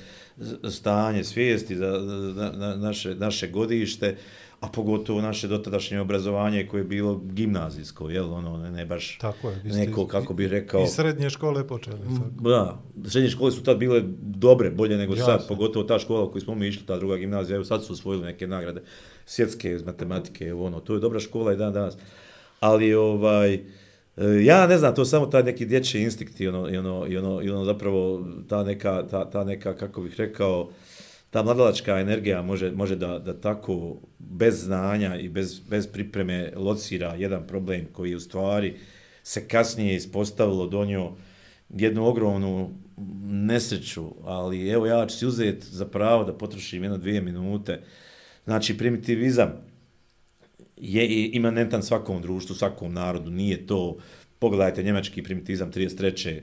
[0.70, 4.18] stanje svijesti, za, za, za naše, naše godište,
[4.62, 9.50] a pogotovo naše dotadašnje obrazovanje koje je bilo gimnazijsko, jel, ono, ne, ne baš Tako
[9.50, 10.84] je, neko, kako bi rekao...
[10.84, 11.98] I srednje škole počele.
[11.98, 12.50] Tako.
[12.50, 15.26] Da, srednje škole su tad bile dobre, bolje nego Jasne.
[15.26, 17.94] sad, pogotovo ta škola u koju smo mi išli, ta druga gimnazija, evo sad su
[17.94, 18.82] osvojili neke nagrade
[19.26, 21.98] svjetske iz matematike, evo ono, to je dobra škola i dan danas.
[22.60, 23.62] Ali, ovaj, e,
[24.44, 27.18] ja ne znam, to je samo taj neki dječji instinkt i ono, i ono, i
[27.18, 30.70] ono, i ono zapravo ta neka, ta, ta neka, kako bih rekao,
[31.32, 37.16] ta mladalačka energija može, može da, da tako bez znanja i bez, bez pripreme locira
[37.16, 38.76] jedan problem koji u stvari
[39.24, 41.12] se kasnije ispostavilo donio
[41.70, 42.70] jednu ogromnu
[43.24, 47.82] nesreću, ali evo ja ću si uzeti za pravo da potrošim jedno dvije minute.
[48.44, 49.52] Znači, primitivizam
[50.78, 53.98] je imanentan svakom društvu, svakom narodu, nije to,
[54.40, 56.42] pogledajte, njemački primitivizam 33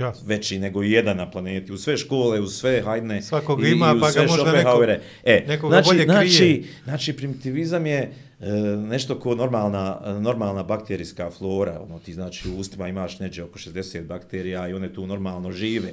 [0.00, 0.28] Jasno.
[0.28, 3.96] veći nego jedan na planeti, u sve škole, u sve hajdne Svakog i, ima, i
[3.96, 5.00] u pa ga sve možda Schopenhauere.
[5.24, 6.18] E, nekoga znači, bolje krije.
[6.18, 12.56] znači, znači, primitivizam je e, nešto ko normalna, normalna bakterijska flora, ono, ti znači u
[12.56, 15.92] ustima imaš neđe oko 60 bakterija i one tu normalno žive.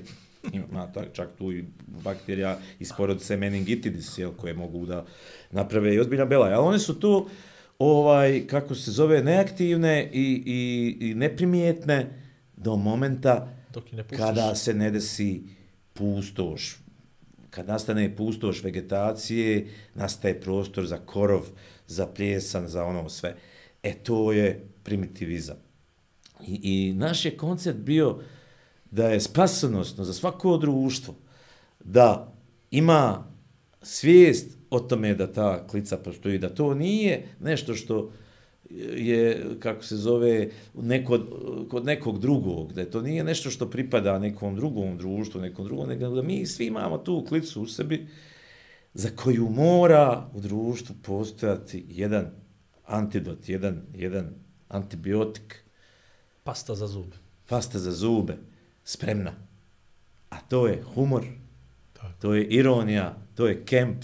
[0.53, 5.05] Ima tak, čak tu i bakterija iz porodice meningitidis, jel, koje mogu da
[5.51, 6.53] naprave i ozbiljna belaj.
[6.53, 7.29] Ali one su tu,
[7.79, 12.07] ovaj, kako se zove, neaktivne i, i, i neprimjetne
[12.57, 14.17] do momenta Dok ne pustiš.
[14.17, 15.43] kada se ne desi
[15.93, 16.77] pustoš,
[17.49, 21.45] kad nastane pustoš vegetacije, nastaje prostor za korov,
[21.87, 23.35] za pljesan, za ono sve.
[23.83, 25.57] E, to je primitivizam.
[26.47, 28.19] I, i naš je koncept bio
[28.91, 31.15] da je spasonosno za svako društvo
[31.83, 32.33] da
[32.71, 33.27] ima
[33.81, 38.11] svijest o tome da ta klica postoji, da to nije nešto što
[38.95, 41.19] je, kako se zove, neko,
[41.69, 46.09] kod nekog drugog, da to nije nešto što pripada nekom drugom društvu, nekom drugom, nego
[46.09, 48.07] da mi svi imamo tu klicu u sebi
[48.93, 52.31] za koju mora u društvu postojati jedan
[52.85, 54.29] antidot, jedan, jedan
[54.67, 55.63] antibiotik,
[56.43, 57.15] Pasta za zube.
[57.47, 58.37] pasta za zube,
[58.83, 59.33] spremna.
[60.29, 61.25] A to je humor,
[62.19, 64.03] to je ironija, to je kemp,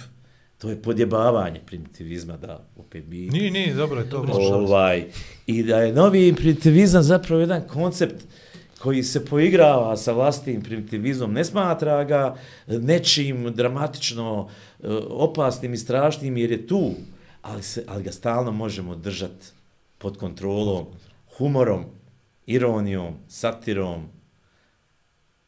[0.64, 3.18] to je podjebavanje primitivizma, da opet bi...
[3.18, 4.18] Nije, nije, dobro je to.
[4.18, 5.06] Dobro, ovaj,
[5.48, 8.16] I da je novi primitivizam zapravo jedan koncept
[8.80, 12.36] koji se poigrava sa vlastnim primitivizmom, ne smatra ga
[12.68, 14.50] nečim dramatično
[14.84, 16.92] e, opasnim i strašnim jer je tu,
[17.42, 19.46] ali, se, ali ga stalno možemo držati
[19.98, 20.86] pod kontrolom,
[21.38, 21.86] humorom,
[22.46, 24.08] ironijom, satirom,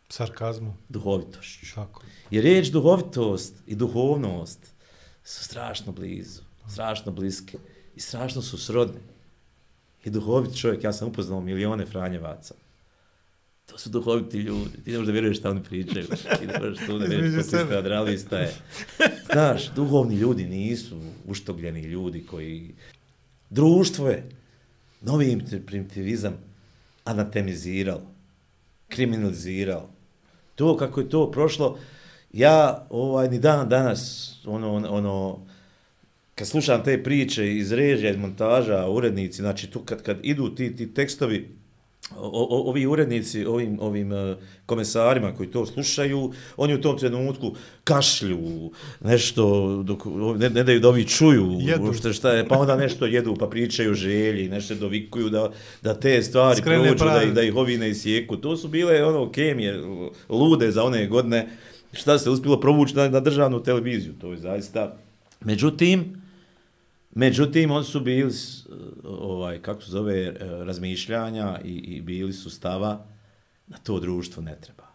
[0.09, 0.73] Sarkazmu.
[0.89, 1.75] duhovitošću.
[1.75, 2.01] Tako.
[2.31, 4.74] Jer riječ duhovitost i duhovnost
[5.25, 7.57] su strašno blizu, strašno bliske
[7.95, 8.99] i strašno su srodne.
[10.03, 12.53] I duhovit čovjek, ja sam upoznao milione Franjevaca.
[13.65, 14.83] To su duhoviti ljudi.
[14.83, 16.07] Ti ne možeš da vjeruješ šta oni pričaju.
[16.39, 18.53] Ti ne možeš tu da vjeruješ kako ste adralista je.
[19.31, 22.75] Znaš, duhovni ljudi nisu uštogljeni ljudi koji...
[23.49, 24.29] Društvo je
[25.01, 26.33] novi primitivizam
[27.03, 28.11] anatemiziralo,
[28.87, 29.89] kriminaliziralo.
[30.55, 31.79] To kako je to prošlo,
[32.35, 35.39] ja ovaj ni dan danas ono ono
[36.35, 40.75] kad slušam te priče iz režija, iz montaža, urednici, znači tu kad, kad idu ti,
[40.75, 41.49] ti tekstovi,
[42.17, 47.55] o, o, ovi urednici, ovim, ovim uh, komesarima koji to slušaju, oni u tom trenutku
[47.83, 49.43] kašlju, nešto,
[49.83, 50.05] dok,
[50.39, 51.93] ne, ne daju da ovi čuju, Jedu.
[51.93, 56.21] šta, šta je, pa onda nešto jedu, pa pričaju želji, nešto dovikuju da, da te
[56.23, 57.27] stvari Skrene prođu, da, pravi.
[57.27, 58.37] ih- da ih ovi ne isjeku.
[58.37, 59.79] To su bile ono kemije,
[60.29, 61.47] lude za one godine,
[61.95, 64.97] šta se uspilo provući na, na državnu televiziju, to je zaista...
[65.41, 66.21] Međutim,
[67.11, 72.49] međutim, oni su bili, eh, ovaj, kako se zove, eh, razmišljanja i, i bili su
[72.49, 73.05] stava
[73.67, 74.85] da to društvo ne treba.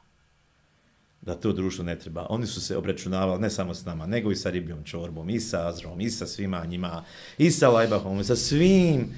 [1.20, 2.26] Da to društvo ne treba.
[2.30, 5.68] Oni su se obračunavali ne samo s nama, nego i sa ribljom čorbom, i sa
[5.68, 7.04] Azrom, i sa svima njima,
[7.38, 9.08] i sa Lajbahom, i sa svim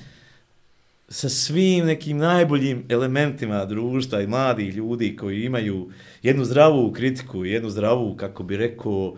[1.13, 5.91] sa svim nekim najboljim elementima društva i mladih ljudi koji imaju
[6.23, 9.17] jednu zdravu kritiku, jednu zdravu, kako bi rekao,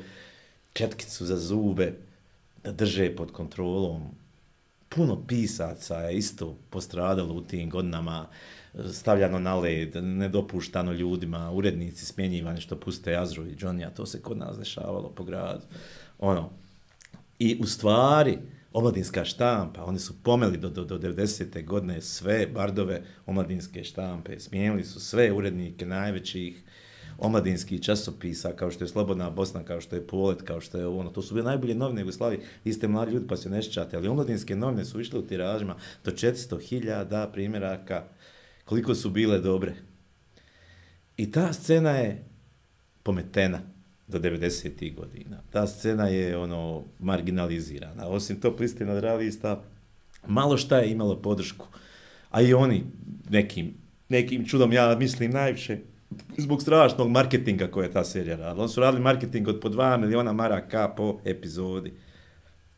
[0.72, 1.92] četkicu za zube,
[2.64, 4.02] da drže pod kontrolom.
[4.88, 8.26] Puno pisaca je isto postradalo u tim godinama,
[8.92, 14.22] stavljano na led, nedopuštano ljudima, urednici smjenjivani što puste Azru i Johnny, a to se
[14.22, 15.66] kod nas dešavalo po gradu.
[16.18, 16.50] Ono.
[17.38, 18.38] I u stvari,
[18.74, 21.64] omladinska štampa, oni su pomeli do, do, do 90.
[21.64, 26.62] godine sve bardove omladinske štampe, smijenili su sve urednike najvećih
[27.18, 31.10] omladinskih časopisa, kao što je Slobodna Bosna, kao što je Polet, kao što je ono,
[31.10, 33.96] to su bile najbolje novine u Jugoslaviji, vi ste mladi ljudi pa se ne šćate,
[33.96, 38.04] ali omladinske novine su išle u tiražima do 400.000 primjeraka,
[38.64, 39.74] koliko su bile dobre.
[41.16, 42.24] I ta scena je
[43.02, 43.73] pometena
[44.08, 44.94] do 90.
[44.94, 45.42] godina.
[45.50, 48.06] Ta scena je ono marginalizirana.
[48.06, 49.62] Osim to pristina realista,
[50.26, 51.66] malo šta je imalo podršku.
[52.30, 52.84] A i oni
[53.30, 53.74] nekim,
[54.08, 55.78] nekim čudom, ja mislim najviše,
[56.36, 58.62] zbog strašnog marketinga koje je ta serija radila.
[58.62, 61.92] Oni su radili marketing od po 2 miliona maraka po epizodi.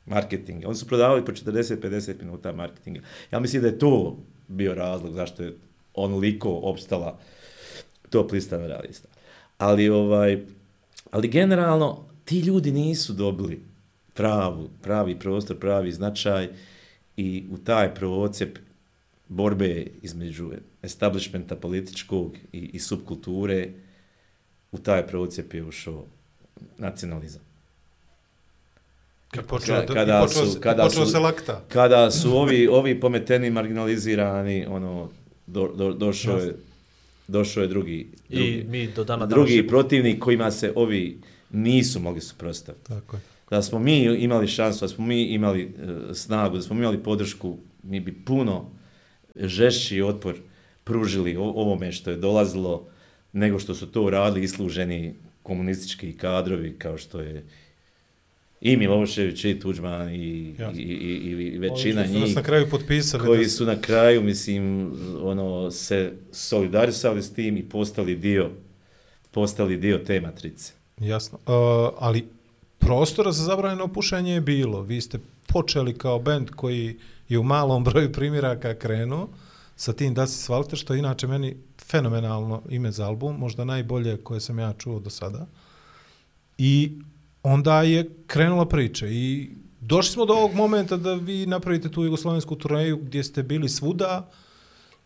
[0.06, 0.62] Marketing.
[0.66, 3.00] Oni su prodavali po 40-50 minuta marketinga.
[3.32, 5.56] Ja mislim da je to bio razlog zašto je
[5.94, 7.18] onoliko opstala
[8.10, 9.08] top lista realista.
[9.58, 10.42] Ali ovaj,
[11.10, 13.60] Ali generalno, ti ljudi nisu dobili
[14.14, 16.48] pravu, pravi prostor, pravi značaj
[17.16, 18.58] i u taj procep
[19.28, 20.50] borbe između
[20.82, 23.68] establishmenta političkog i, i subkulture,
[24.72, 26.04] u taj procep je ušao
[26.78, 27.42] nacionalizam.
[29.34, 31.62] I počeo, Kada- kada počeo, su- kada počeo su- se lakta.
[31.68, 35.10] Kada su ovi, ovi pometeni marginalizirani, ono,
[35.46, 36.56] do, do, došao je
[37.28, 41.18] došao je drugi, I drugi, mi do dana drugi današnjeg- protivnik kojima se ovi
[41.50, 42.84] nisu mogli suprotstaviti.
[42.84, 43.20] Tako je.
[43.50, 45.68] Da smo mi imali šansu, da smo mi imali e,
[46.14, 48.70] snagu, da smo mi imali podršku, mi bi puno
[49.36, 50.34] žešći otpor
[50.84, 52.88] pružili o- ovome što je dolazilo
[53.32, 57.44] nego što su to uradili isluženi komunistički kadrovi kao što je
[58.60, 62.70] i Milošević i Tuđman i, i, i, i, i većina Ovi nas njih na kraju
[62.70, 63.26] potpisali.
[63.26, 64.92] koji da su na kraju, mislim,
[65.22, 68.50] ono, se solidarisali s tim i postali dio,
[69.30, 70.72] postali dio te matrice.
[71.00, 71.38] Jasno.
[71.38, 72.28] Uh, ali
[72.78, 74.82] prostora za zabranjeno pušenje je bilo.
[74.82, 76.96] Vi ste počeli kao bend koji
[77.28, 79.28] je u malom broju primjeraka krenuo
[79.76, 84.16] sa tim Da si svalite, što je inače meni fenomenalno ime za album, možda najbolje
[84.16, 85.46] koje sam ja čuo do sada.
[86.58, 86.92] I
[87.46, 92.54] onda je krenula priča i došli smo do ovog momenta da vi napravite tu jugoslovensku
[92.56, 94.30] turneju gdje ste bili svuda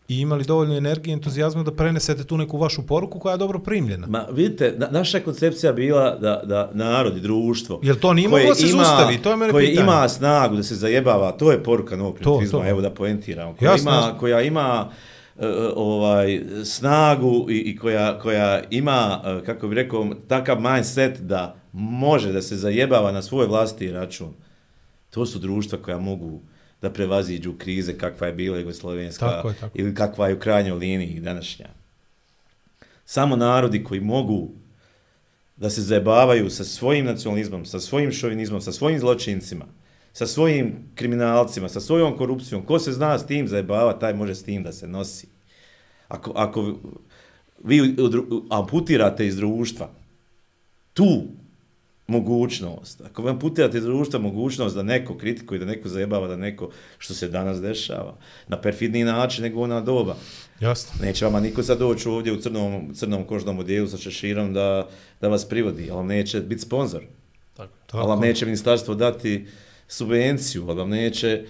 [0.07, 3.59] i imali dovoljno energije i entuzijazma da prenesete tu neku vašu poruku koja je dobro
[3.59, 4.07] primljena.
[4.07, 7.79] Ma, vidite, na, naša koncepcija bila da, da narod i društvo...
[7.83, 9.17] Jel to nije koje moglo se ima- zaustavi?
[9.17, 9.87] To je mene Koje pitanje.
[9.87, 12.41] ima snagu da se zajebava, to je poruka novog to.
[12.65, 13.55] evo da poentiramo.
[13.55, 14.89] Koja Jasno, ima, koja ima
[15.75, 22.31] ovaj snagu i, i koja, koja ima, e, kako bih rekao, takav mindset da može
[22.31, 24.33] da se zajebava na svoj vlastiti račun.
[25.09, 26.41] To su društva koja mogu
[26.81, 29.77] da prevaziđu krize kakva je bila Jugoslovenska Tako je, tako.
[29.77, 31.67] ili kakva je u krajnjoj liniji današnja.
[33.05, 34.49] Samo narodi koji mogu
[35.55, 39.65] da se zajebavaju sa svojim nacionalizmom, sa svojim šovinizmom, sa svojim zločincima,
[40.13, 42.65] sa svojim kriminalcima, sa svojom korupcijom.
[42.65, 45.27] Ko se zna s tim zajebava, taj može s tim da se nosi.
[46.07, 46.75] Ako, ako
[47.63, 47.95] vi
[48.49, 49.89] amputirate iz društva
[50.93, 51.23] tu
[52.07, 56.69] mogućnost, ako vam amputirate iz društva mogućnost da neko kritikuje, da neko zajebava, da neko,
[56.97, 58.15] što se danas dešava,
[58.47, 60.15] na perfidniji način nego ona doba,
[60.61, 61.05] Jasno.
[61.05, 64.89] Neće vama niko sad doći ovdje u crnom, crnom kožnom odijelu sa šeširom da,
[65.21, 67.01] da vas privodi, ali neće biti sponsor.
[67.57, 67.73] Tako.
[67.91, 69.47] Ali vam neće ministarstvo dati
[69.91, 71.43] subvenciju, ali vam neće...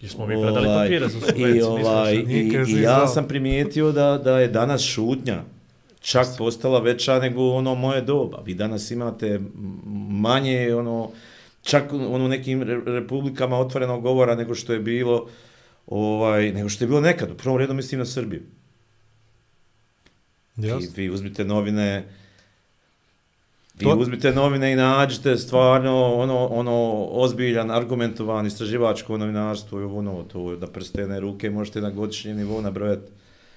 [0.00, 1.56] I smo mi predali papire za subvenciju.
[1.56, 5.42] I, ovaj, i, i ja sam primijetio da, da je danas šutnja
[6.00, 8.42] čak postala veća nego ono moje doba.
[8.44, 9.40] Vi danas imate
[10.08, 11.10] manje ono
[11.62, 15.28] čak ono nekim re- republikama otvorenog govora nego što je bilo
[15.86, 17.30] ovaj nego što je bilo nekad.
[17.30, 18.42] U prvom redu mislim na Srbiju.
[20.56, 20.90] Vi, Jasno.
[20.96, 22.04] vi uzmite novine
[23.74, 26.72] vi To- uzmite novine i nađite stvarno ono, ono
[27.04, 33.12] ozbiljan, argumentovan, istraživačko novinarstvo i ono, to na prstene ruke možete na godišnjem nivou nabrojati.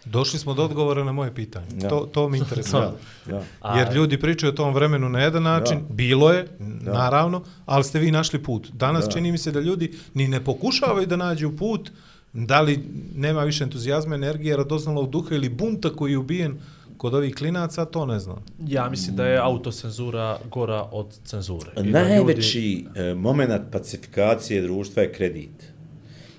[0.06, 1.66] Došli smo do odgovora na moje pitanje.
[1.72, 1.90] Da.
[1.90, 2.88] To, to mi interesuje.
[3.26, 3.44] Da.
[3.62, 5.94] A- Jer ljudi pričaju o tom vremenu na jedan način, Da.
[5.94, 6.48] bilo je,
[6.82, 8.70] naravno, ali ste vi našli put.
[8.70, 9.12] Danas Da.
[9.12, 11.92] čini mi se da ljudi ni ne pokušavaju da nađu put,
[12.34, 12.80] da li
[13.16, 16.58] nema više entuzijazma, energije, radoznalog duha ili bunta koji je ubijen
[17.06, 18.46] kod ovih klinaca, to ne znam.
[18.68, 21.72] Ja mislim da je autocenzura gora od cenzure.
[21.78, 22.60] I Najveći
[22.96, 23.16] ljudi...
[23.16, 25.64] moment pacifikacije društva je kredit.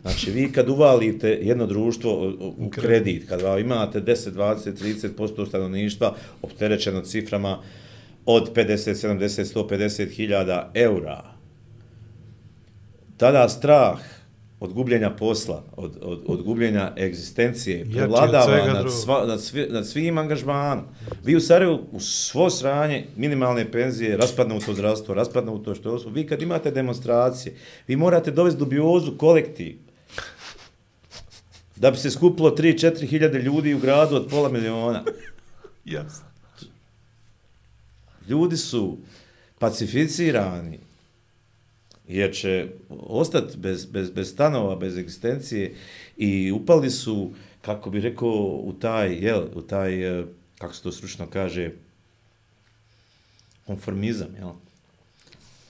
[0.03, 6.15] Znači, vi kad uvalite jedno društvo u- kredit, kad vam imate 10, 20, 30% stanovništva
[6.43, 7.59] opterećeno ciframa
[8.27, 11.23] od 50, 70, 150 hiljada eura,
[13.17, 13.99] tada strah
[14.61, 19.87] od gubljenja posla, od, od, od gubljenja egzistencije, prevladava svega nad, sva, nad, svi, nad
[19.87, 20.85] svim angažmanom.
[21.25, 26.11] Vi u Sarajevu u svo sranje minimalne penzije, raspadnuto zdravstvo, raspadnuto što su.
[26.11, 27.55] Vi kad imate demonstracije,
[27.87, 29.77] vi morate dovesti dubiozu kolektiv.
[31.77, 35.05] Da bi se skupilo 3-4 hiljade ljudi u gradu od pola miliona.
[35.85, 36.27] Jasno.
[38.29, 38.99] Ljudi su
[39.59, 40.79] pacificirani,
[42.09, 45.75] jer će ostati bez, bez, bez stanova, bez egzistencije
[46.17, 47.31] i upali su,
[47.63, 50.25] kako bi rekao, u taj, jel, u taj, eh,
[50.59, 51.71] kako se to stručno kaže,
[53.67, 54.51] konformizam, jel?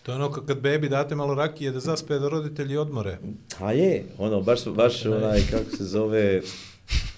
[0.03, 3.19] To je ono ka- kad bebi date malo rakije da zaspe da roditelji odmore.
[3.59, 6.43] A je, ono, baš, baš onaj, kako se zove,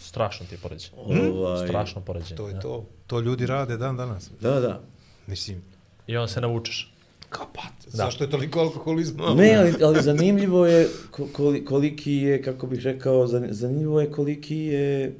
[0.01, 0.97] Strašno ti je poređenje.
[1.31, 2.37] ovaj, Strašno poređenje.
[2.37, 2.61] To je ja.
[2.61, 2.87] to.
[3.07, 4.31] To ljudi rade dan danas.
[4.41, 4.81] Da, da.
[5.27, 5.63] Mislim,
[6.07, 6.93] I on se navučeš.
[7.29, 7.73] Kapat.
[7.87, 9.35] Zašto je toliko alkoholizma?
[9.35, 14.11] Ne, ali, ali zanimljivo je ko- koli- koliki je, kako bih rekao, zan- zanimljivo je
[14.11, 15.17] koliki je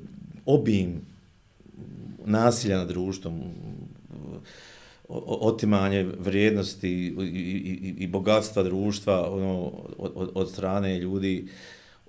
[0.47, 1.01] obim
[2.21, 3.41] nasilja nad društvom,
[5.41, 7.25] otimanje vrijednosti i, i,
[7.83, 11.49] i, i bogatstva društva ono, od- od strane ljudi,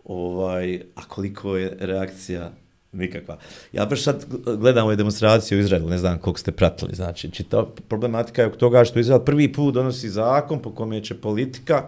[0.03, 2.51] ovaj, a koliko je reakcija
[2.91, 3.37] nikakva.
[3.73, 4.25] Ja baš sad
[4.57, 8.57] gledam ove demonstracije u Izraelu, ne znam koliko ste pratili, znači, čita problematika je oko
[8.57, 11.87] toga što Izrael prvi put donosi zakon po kome će politika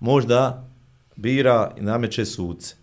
[0.00, 0.68] možda
[1.16, 2.74] bira i nameće suce.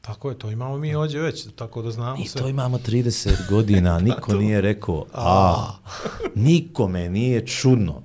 [0.00, 2.40] Tako je, to imamo mi ovdje već, tako da znamo I sve.
[2.40, 5.72] to imamo 30 godina, niko nije rekao a.
[6.34, 8.02] Nikome nije čudno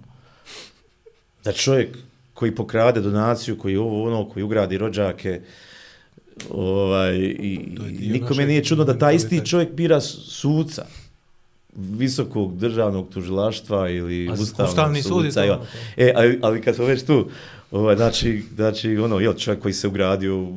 [1.43, 1.97] da čovjek
[2.33, 5.41] koji pokrade donaciju, koji ovo ono, koji ugradi rođake,
[6.49, 7.59] ovaj, i,
[8.01, 10.85] nikome nije čudno da taj isti čovjek bira su- suca
[11.75, 15.41] visokog državnog tužilaštva ili A ustavnog Ustavni suca.
[15.41, 15.65] to, i on- to.
[15.97, 17.29] E, ali, ali kad smo već tu,
[17.71, 20.49] ovaj, znači, znači, ono, jel, čovjek koji se ugradio u,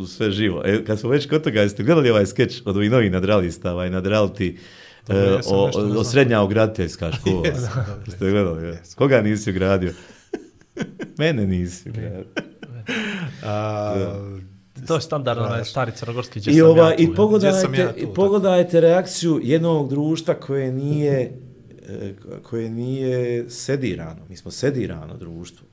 [0.00, 0.62] u sve živo.
[0.64, 3.90] E, kad smo već kod toga, jeste gledali ovaj skeč od ovih novih nadralista, ovaj
[3.90, 4.58] nadralti,
[5.06, 7.46] Dobro, e, o, o, o srednja ograditeljska škola.
[7.46, 8.66] Jesam, dobro, Jeste gledali?
[8.66, 8.94] Jesam.
[8.96, 9.92] Koga nisi ugradio?
[11.18, 12.24] Mene nisi ugradio.
[13.44, 13.94] A,
[14.86, 15.64] To je standardno, Strašno.
[15.64, 19.40] stari crnogorski gdje I, sam ova, ja tu, i pogledajte, ja tu, i pogledajte reakciju
[19.42, 21.32] jednog društva koje nije
[21.88, 24.20] e, koje nije sedirano.
[24.28, 25.66] Mi smo sedirano društvo.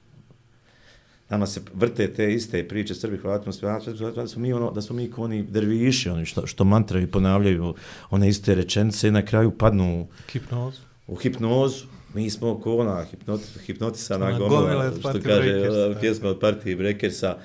[1.29, 4.95] Nama se vrte te iste priče Srbi, Hrvatima, Hrvatima, da smo mi ono, da smo
[4.95, 7.73] mi kao oni derviši, oni što, što mantraju i ponavljaju
[8.09, 10.81] one iste rečenice i na kraju padnu Hipnozu.
[11.07, 11.85] u hipnozu.
[12.13, 17.37] Mi smo ko ona hipnot, hipnotisana gomila, što kaže pjesma od Party Breakersa.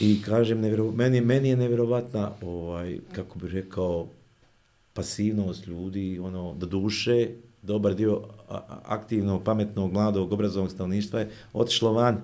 [0.00, 4.06] I kažem, nevjero, meni, meni je nevjerovatna, ovaj, kako bi rekao,
[4.92, 7.28] pasivnost ljudi, ono, do duše,
[7.62, 8.22] dobar dio
[8.84, 12.20] aktivnog, pametnog, mladog, obrazovnog stanovništva je otišlo van.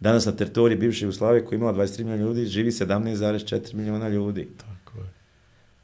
[0.00, 4.48] Danas na teritoriji bivše Jugoslavije koja je imala 23 milijuna ljudi, živi 17,4 milijuna ljudi.
[4.56, 5.12] Tako je.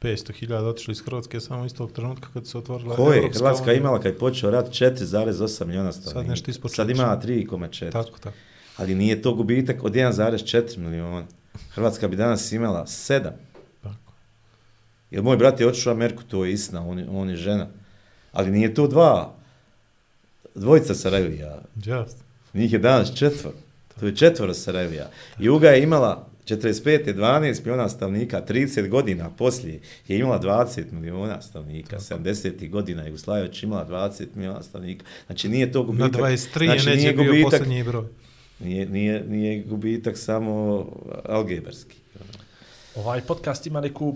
[0.01, 3.17] 500.000 otišli iz Hrvatske samo istog trenutka kad se otvorila Ko je?
[3.17, 3.77] Evropska Hrvatska unija.
[3.77, 6.29] imala kad je počeo rat 4,8 milijuna stanovnika.
[6.29, 7.01] nešto ispod Sad četiri.
[7.01, 7.91] ima 3,4.
[7.91, 8.37] Tako, tako.
[8.77, 11.23] Ali nije to gubitak od 1,4 milijuna.
[11.69, 13.31] Hrvatska bi danas imala 7.
[13.83, 13.95] tako.
[15.11, 17.67] Jer moj brat je otišao u Ameriku, to je istina, on, je- on je žena.
[18.31, 19.33] Ali nije to dva.
[20.55, 21.61] Dvojica Sarajevija.
[21.75, 22.17] Just.
[22.53, 23.53] Njih je danas četvor.
[23.99, 25.09] To je četvoro Sarajevija.
[25.39, 26.81] Juga je imala 45.
[27.07, 27.21] 12
[27.59, 32.69] milijuna stavnika, 30 godina poslije je imala 20 milijuna stavnika, 70.
[32.69, 35.05] godina Jugoslavija već imala 20 milijuna stavnika.
[35.25, 36.21] Znači nije to Na gubitak.
[36.21, 38.05] 23 znači, je neće bio gubitak, posljednji broj.
[38.59, 40.85] Nije, nije, nije gubitak samo
[41.25, 41.97] algebarski.
[42.95, 44.15] Ovaj podcast ima neku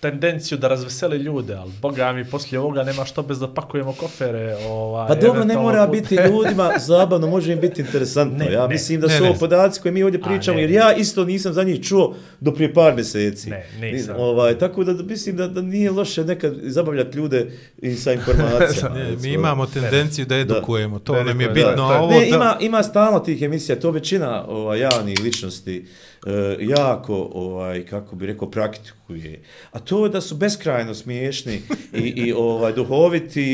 [0.00, 4.56] tendenciju da razveseli ljude, ali boga mi poslije ovoga nema što bez da pakujemo kofere.
[4.58, 8.38] Ovaj, Pa dobro, ne mora put- biti ljudima zabavno, može im biti interesantno.
[8.38, 8.68] Ne, ja ne.
[8.68, 9.28] mislim da Ne, su ne.
[9.28, 10.76] ovo podaci koje mi ovdje A, pričamo, ne, jer ne.
[10.76, 13.50] ja isto nisam za njih čuo do prije par mjeseci.
[13.50, 14.14] Ne, nisam.
[14.18, 17.46] Ovaj, tako da da mislim da, da nije loše nekad zabavljati ljude
[17.78, 18.94] i sa informacijama.
[18.96, 21.62] Ne, mi imamo tendenciju da edukujemo, to Da nam je bitno.
[21.66, 25.18] da, a to ovo Ne, da- ima, ima stalno tih emisija, to većina ovaj, javnih
[25.22, 25.86] ličnosti
[26.26, 29.42] e, jako, ovaj, kako bi rekao, praktikuje.
[29.72, 31.60] A to je da su beskrajno smiješni
[31.92, 33.44] i, i ovaj, duhoviti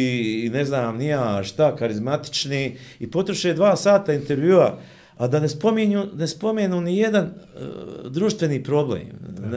[0.47, 4.79] i ne znam nija šta, karizmatični i potroše dva sata intervjua
[5.17, 9.03] a da ne spominju, ne spomenu ni jedan uh, društveni problem,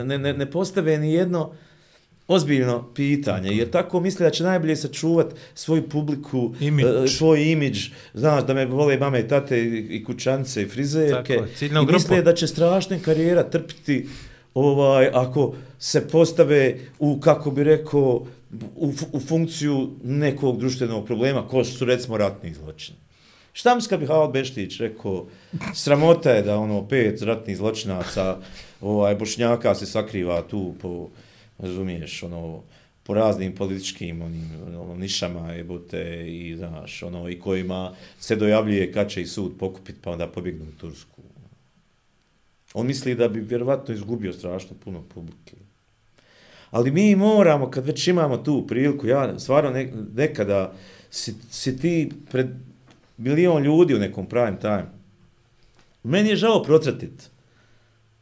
[0.04, 1.52] ne, ne, ne postave ni jedno
[2.28, 7.04] ozbiljno pitanje, jer tako misle da će najbolje sačuvat svoju publiku, Imidž.
[7.04, 11.36] e, svoj imidž, znaš, da me vole mame i tate i, i kućance i frizerke.
[11.36, 14.08] Tako je, I misle da će strašna karijera trpiti
[14.54, 18.26] ovaj, ako se postave u, kako bi rekao,
[18.76, 22.98] u, u funkciju nekog društvenog problema, ko su recimo ratni zločini.
[23.52, 25.26] Šta misli kad bi Haval Beštić rekao,
[25.74, 28.36] sramota je da ono pet ratnih zločinaca,
[28.80, 31.08] ovaj, bošnjaka se sakriva tu po,
[31.58, 32.62] razumiješ, ono,
[33.02, 34.50] po raznim političkim onim,
[34.80, 39.98] ono, nišama jebote i znaš, ono, i kojima se dojavljuje kad će i sud pokupiti
[40.02, 41.22] pa onda pobjegnu u Tursku.
[42.74, 45.56] On misli da bi vjerovatno izgubio strašno puno publike.
[46.70, 50.72] Ali mi moramo, kad već imamo tu priliku, ja stvarno ne, nekada
[51.10, 52.46] si, si ti pred
[53.16, 54.86] milion ljudi u nekom prime time.
[56.02, 57.30] Meni je žao protratit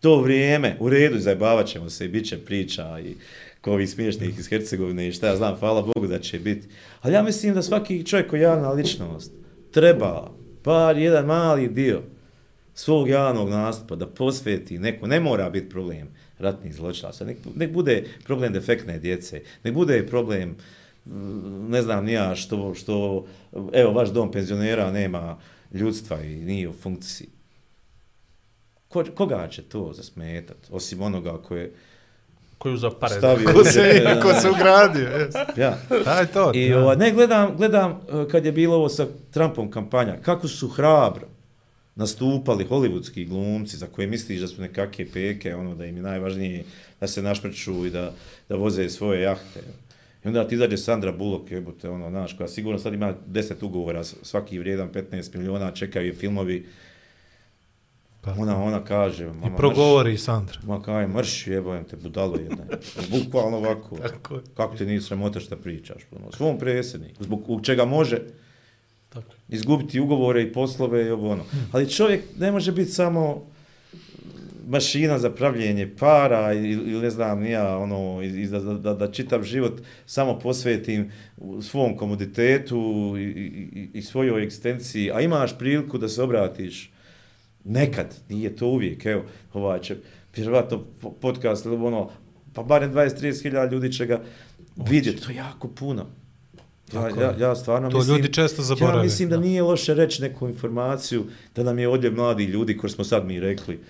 [0.04, 3.14] to vrijeme, u redu, zajbavat ćemo se i bit će priča i
[3.60, 6.68] kovi smiješnih iz Hercegovine i šta ja znam, hvala Bogu da će biti.
[7.00, 9.32] Ali ja mislim da svaki čovjek koji je javna ličnost
[9.72, 10.30] treba
[10.64, 12.02] bar jedan mali dio
[12.74, 18.04] svog javnog nastupa da posveti neko, ne mora biti problem ratnih zločinaca, nek, nek bude
[18.24, 20.56] problem defektne djece, nek bude problem
[21.06, 23.26] mm, ne znam nija što, što
[23.72, 25.38] evo vaš dom penzionera nema
[25.72, 27.33] ljudstva i nije u funkciji.
[28.94, 31.72] Ko, koga će to zasmetat, osim onoga koje
[32.58, 33.14] Koju za pare.
[33.14, 33.48] stavio...
[33.52, 35.34] Ko se, ko se ugradio, jes.
[35.56, 35.78] Ja.
[36.06, 36.52] Aj to.
[36.54, 36.78] I ja.
[36.78, 41.26] ova, ne, gledam, gledam uh, kad je bilo ovo sa Trumpom kampanja, kako su hrabro
[41.94, 46.64] nastupali hollywoodski glumci za koje misliš da su nekakve peke, ono da im je najvažnije
[47.00, 48.12] da se našprču i da,
[48.48, 49.60] da voze svoje jahte.
[50.24, 54.04] I onda ti izađe Sandra Bullock, jebote, ono, znaš, koja sigurno sad ima 10 ugovora,
[54.04, 56.66] svaki vrijedan 15 miliona, čekaju je filmovi.
[58.24, 58.32] Pa.
[58.32, 60.54] Ona, ona kaže, mama, I progovori Sandra.
[60.56, 62.64] Mrš, ma kaj, mrš, jebam te, budalo jedna.
[63.10, 63.96] Bukvalno ovako.
[64.08, 64.40] Tako je.
[64.54, 66.02] Kako ti nije sramota šta pričaš?
[66.12, 68.18] Ono, svom predsjedniku, zbog čega može
[69.08, 69.32] Tako.
[69.48, 71.42] izgubiti ugovore i poslove i ovo ono.
[71.72, 73.46] Ali čovjek ne može biti samo
[74.66, 79.72] mašina za pravljenje para ili, ne znam nija, ono, i, da, da, da čitav život
[80.06, 81.10] samo posvetim
[81.62, 82.76] svom komoditetu
[83.18, 86.90] i, i, i- svojoj egzistenciji, a imaš priliku da se obratiš
[87.64, 89.96] nekad, nije to uvijek, evo, ovaj će,
[90.36, 92.10] vjerovatno po- podcast ono,
[92.52, 94.22] pa barem 20-30 hiljada ljudi će ga
[94.76, 96.06] vidjeti, to je jako puno.
[96.92, 98.98] Ja, ja, ja stvarno To mislim, ljudi često zaborave.
[98.98, 101.24] Ja mislim da nije loše reći neku informaciju,
[101.56, 103.80] da nam je odljev mladi ljudi, koji smo sad mi rekli.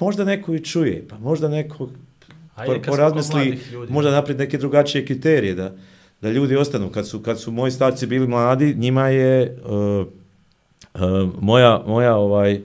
[0.00, 1.88] Možda neko i čuje, pa možda neko
[2.54, 5.74] Ajde, porazmisli, možda naprijed neke drugačije kriterije, da,
[6.20, 6.90] da ljudi ostanu.
[6.90, 10.06] Kad su, kad su moji starci bili mladi, njima je uh,
[11.40, 12.62] moja, moja ovaj,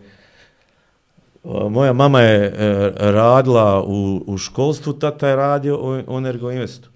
[1.43, 2.55] uh, moja mama je uh,
[2.97, 6.89] radila u, u školstvu, tata je radio u, u Energo Investu.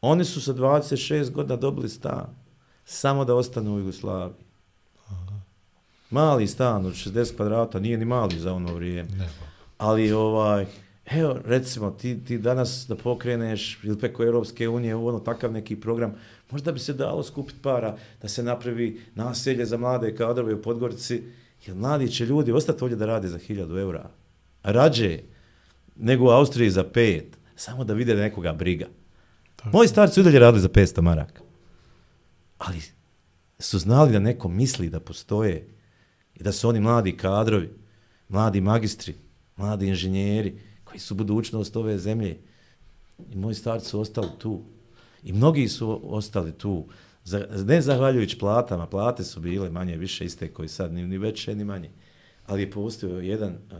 [0.00, 2.26] Oni su sa 26 godina dobili stan,
[2.84, 4.44] samo da ostanu u Jugoslaviji.
[6.10, 9.10] Mali stan od 60 kvadrata, nije ni mali za ono vrijeme.
[9.10, 9.28] Ne,
[9.78, 10.66] Ali ovaj,
[11.06, 16.14] evo recimo ti, ti danas da pokreneš ili preko Europske unije ono takav neki program,
[16.50, 21.22] možda bi se dalo skupiti para da se napravi naselje za mlade kadrove u Podgorici,
[21.66, 24.10] jer mladi će ljudi ostati ovdje da rade za 1000 eura.
[24.62, 25.18] Rađe
[25.96, 28.86] nego u Austriji za pet, samo da vide da nekoga briga.
[29.64, 31.42] Moji starci su i dalje radili za 500 maraka.
[32.58, 32.80] Ali
[33.58, 35.68] su znali da neko misli da postoje
[36.34, 37.70] i da su oni mladi kadrovi,
[38.28, 39.14] mladi magistri,
[39.56, 40.58] mladi inženjeri
[40.94, 42.38] koji su budućnost ove zemlje.
[43.32, 44.60] I moji starci su ostali tu.
[45.24, 46.84] I mnogi su ostali tu.
[47.24, 51.54] Za, ne zahvaljujući platama, plate su bile manje više iste koji sad, ni, ni veće,
[51.54, 51.90] ni manje.
[52.46, 53.78] Ali je postojao jedan uh,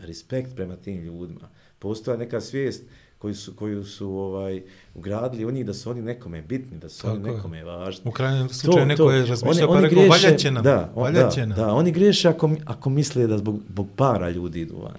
[0.00, 1.48] respekt prema tim ljudima.
[1.78, 2.82] Postoja neka svijest
[3.18, 4.62] koju su, koju su ovaj,
[4.94, 7.34] ugradili oni da su oni nekome bitni, da su Tako oni je.
[7.34, 8.08] nekome važni.
[8.08, 11.56] U krajnjem slučaju neko je razmišljao pa rekao, valjaće nam, Da, on, valjaće da, nam.
[11.56, 14.96] da, oni greše ako, ako misle da zbog, zbog para ljudi idu van.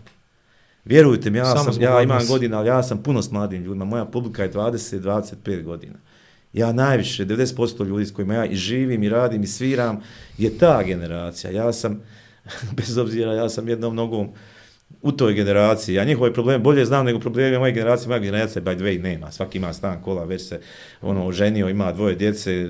[0.89, 3.85] Vjerujte mi, ja, Samo sam, ja imam godina, ali ja sam puno s mladim ljudima.
[3.85, 5.93] Moja publika je 20-25 godina.
[6.53, 10.01] Ja najviše, 90% ljudi s kojima ja i živim i radim i sviram,
[10.37, 11.51] je ta generacija.
[11.51, 12.01] Ja sam,
[12.77, 14.29] bez obzira, ja sam jednom nogom
[15.01, 15.95] u toj generaciji.
[15.95, 18.07] Ja njihove probleme bolje znam nego probleme moje generacije.
[18.07, 19.31] Moja generacija by the way nema.
[19.31, 20.59] Svaki ima stan, kola, već se
[21.01, 22.67] ono, oženio, ima dvoje djece,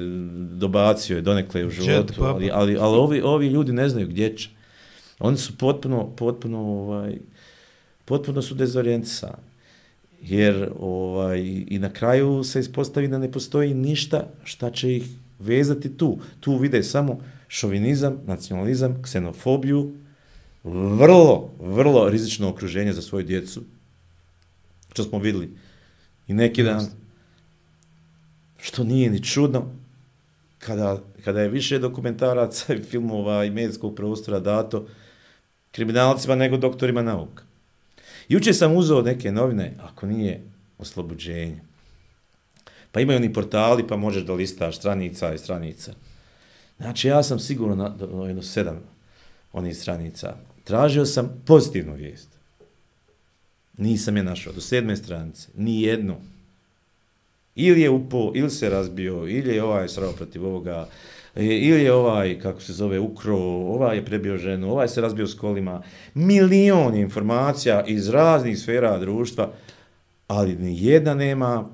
[0.51, 2.13] dobacio je donekle u životu.
[2.24, 4.49] Ali, ali, ali ovi, ovi ljudi ne znaju gdje će.
[5.20, 7.17] Oni su potpuno, potpuno, ovaj,
[8.10, 9.49] potpuno su dezorijentisani.
[10.22, 15.03] Jer ovaj, i na kraju se ispostavi da ne postoji ništa šta će ih
[15.39, 16.18] vezati tu.
[16.39, 19.93] Tu vide samo šovinizam, nacionalizam, ksenofobiju,
[20.64, 23.62] vrlo, vrlo rizično okruženje za svoju djecu,
[24.93, 25.53] što smo vidjeli
[26.28, 26.88] I neki dan,
[28.57, 29.66] što nije ni čudno,
[30.60, 34.88] kada, kada je više dokumentaraca i filmova i medijskog prostora dato
[35.72, 37.49] kriminalcima nego doktorima nauka.
[38.30, 40.41] Juče sam uzeo neke novine, ako nije
[40.77, 41.59] oslobođenje.
[42.91, 45.93] Pa imaju oni portali, pa možeš da listaš stranica i stranica.
[46.77, 48.80] Znači, ja sam sigurno na, na ono, jedno sedam
[49.53, 50.36] onih stranica.
[50.63, 52.30] Tražio sam pozitivnu vijest.
[53.77, 54.53] Nisam je našao.
[54.53, 55.47] Do sedme stranice.
[55.55, 56.15] Ni jednu.
[57.55, 60.88] Ili je upo, ili se razbio, ili je ovaj srao protiv ovoga,
[61.36, 65.27] E, ili je ovaj, kako se zove, ukro, ovaj je prebio ženu, ovaj se razbio
[65.27, 65.82] s kolima.
[66.13, 69.51] Milion informacija iz raznih sfera društva,
[70.27, 71.69] ali ni jedna nema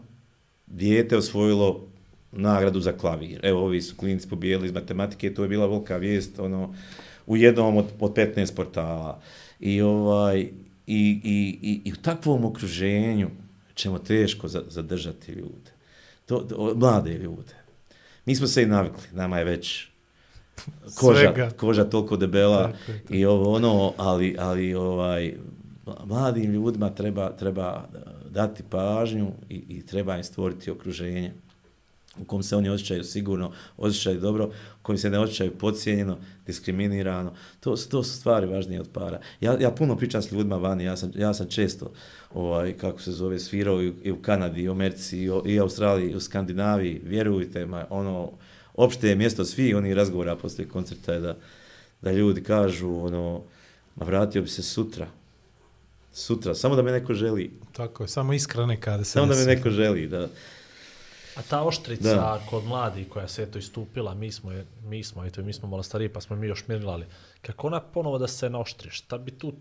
[0.67, 1.87] dijete osvojilo
[2.31, 3.39] nagradu za klavir.
[3.43, 6.73] Evo, ovi su klinici pobijeli iz matematike, to je bila velika vijest, ono,
[7.27, 9.21] u jednom od, od 15 portala.
[9.59, 10.49] I, ovaj, i,
[10.87, 13.29] i, i, i u takvom okruženju
[13.75, 15.71] ćemo teško zadržati ljude.
[16.25, 17.64] To, to, mlade ljude.
[18.25, 19.87] Mi smo se i navikli, nama je već
[20.95, 21.49] koža, Svega.
[21.49, 23.13] koža toliko debela tako.
[23.13, 25.33] i ovo ono, ali, ali ovaj,
[26.05, 27.87] mladim ljudima treba, treba
[28.29, 31.33] dati pažnju i, i treba im stvoriti okruženje
[32.21, 37.33] u kom se oni osjećaju sigurno, osjećaju dobro, u kojem se ne osjećaju podcijenjeno, diskriminirano.
[37.59, 39.19] To, to su stvari važnije od para.
[39.41, 41.91] Ja, ja puno pričam s ljudima vani, ja sam, ja sam često,
[42.33, 45.63] ovaj, kako se zove, svirao i, i u Kanadi, i u Americi, i i u
[45.63, 48.31] Australiji, i u Skandinaviji, vjerujte, ma, ono,
[48.73, 51.37] opšte je mjesto svi oni razgovora posle koncerta je da,
[52.01, 53.43] da ljudi kažu, ono,
[53.95, 55.07] ma vratio bi se sutra,
[56.13, 57.51] sutra, samo da me neko želi.
[57.71, 60.27] Tako je, samo iskra neka da se Samo da me neko želi, da,
[61.35, 62.41] A ta oštrica da.
[62.49, 65.83] kod mladi koja se eto istupila, mi smo, je, mi smo, eto, mi smo malo
[65.83, 67.05] stariji, pa smo mi još mirlali.
[67.41, 68.89] Kako ona ponovo da se naoštri?
[68.89, 69.53] Šta bi tu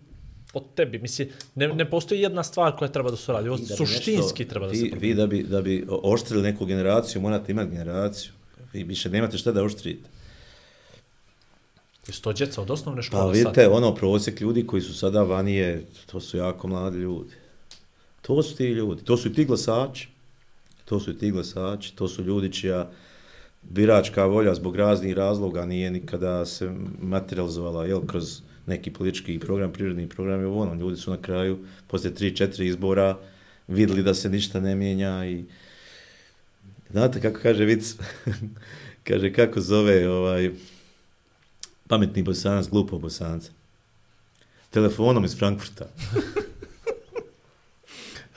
[0.53, 0.99] od tebi?
[0.99, 3.49] Misli, ne, ne postoji jedna stvar koja treba da se radi.
[3.49, 5.07] Ovo da suštinski nešto, treba da vi, se promeni.
[5.07, 8.31] Vi da bi, da bi oštrili neku generaciju, morate imati generaciju.
[8.73, 10.09] Vi više nemate šta da oštrite.
[12.07, 13.71] Jesu to djeca od osnovne škole Pa vidite, sad?
[13.71, 17.33] ono, prosjek ljudi koji su sada vanije, to su jako mladi ljudi.
[18.21, 20.07] To su ti ljudi, to su i ti glasači.
[20.85, 22.89] To su ti glasači, to su ljudi čija
[23.69, 26.71] biračka volja zbog raznih razloga nije nikada se
[27.01, 32.11] materializovala jel, kroz neki politički program, prirodni program je ono, ljudi su na kraju, posle
[32.11, 33.17] 3-4 izbora,
[33.67, 35.45] videli da se ništa ne mijenja i
[36.91, 37.95] znate kako kaže vic,
[39.07, 40.51] kaže kako zove ovaj
[41.87, 43.49] pametni bosanac, glupo bosanac,
[44.69, 45.85] telefonom iz Frankfurta.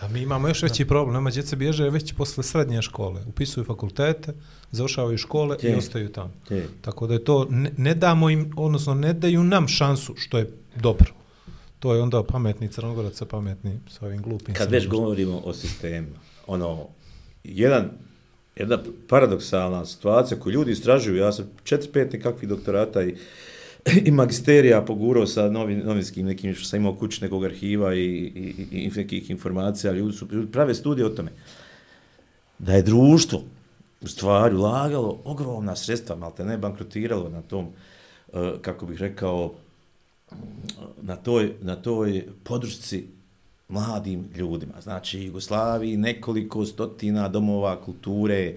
[0.01, 4.32] A mi imamo još veći problem, nama djeca bježe već posle srednje škole, upisuju fakultete,
[4.70, 5.70] završavaju škole Tje.
[5.70, 6.32] i ostaju tamo.
[6.49, 6.68] Tje.
[6.80, 10.51] Tako da je to, ne, ne damo im, odnosno ne daju nam šansu, što je
[10.76, 11.12] dobro.
[11.78, 14.55] To je onda pametni crnogorac sa pametni, sa ovim glupim.
[14.55, 16.09] Kad već govorimo o sistemu,
[16.46, 16.86] ono,
[17.44, 17.90] jedan,
[18.57, 18.78] jedna
[19.09, 23.16] paradoksalna situacija koju ljudi istražuju, ja sam četiri, pet nekakvih doktorata i
[24.07, 28.55] i magisterija pogurao sa novi, novinskim nekim što sam imao kući nekog arhiva i, i,
[28.72, 31.31] i, i nekih informacija, ljudi su ljudi prave studije o tome.
[32.59, 33.43] Da je društvo
[34.01, 37.66] u stvari ulagalo ogromna sredstva, malo te ne bankrotiralo na tom,
[38.33, 39.53] eh, kako bih rekao,
[41.03, 43.07] na toj, na toj podršci
[43.68, 44.81] mladim ljudima.
[44.81, 48.55] Znači, Jugoslaviji nekoliko stotina domova kulture,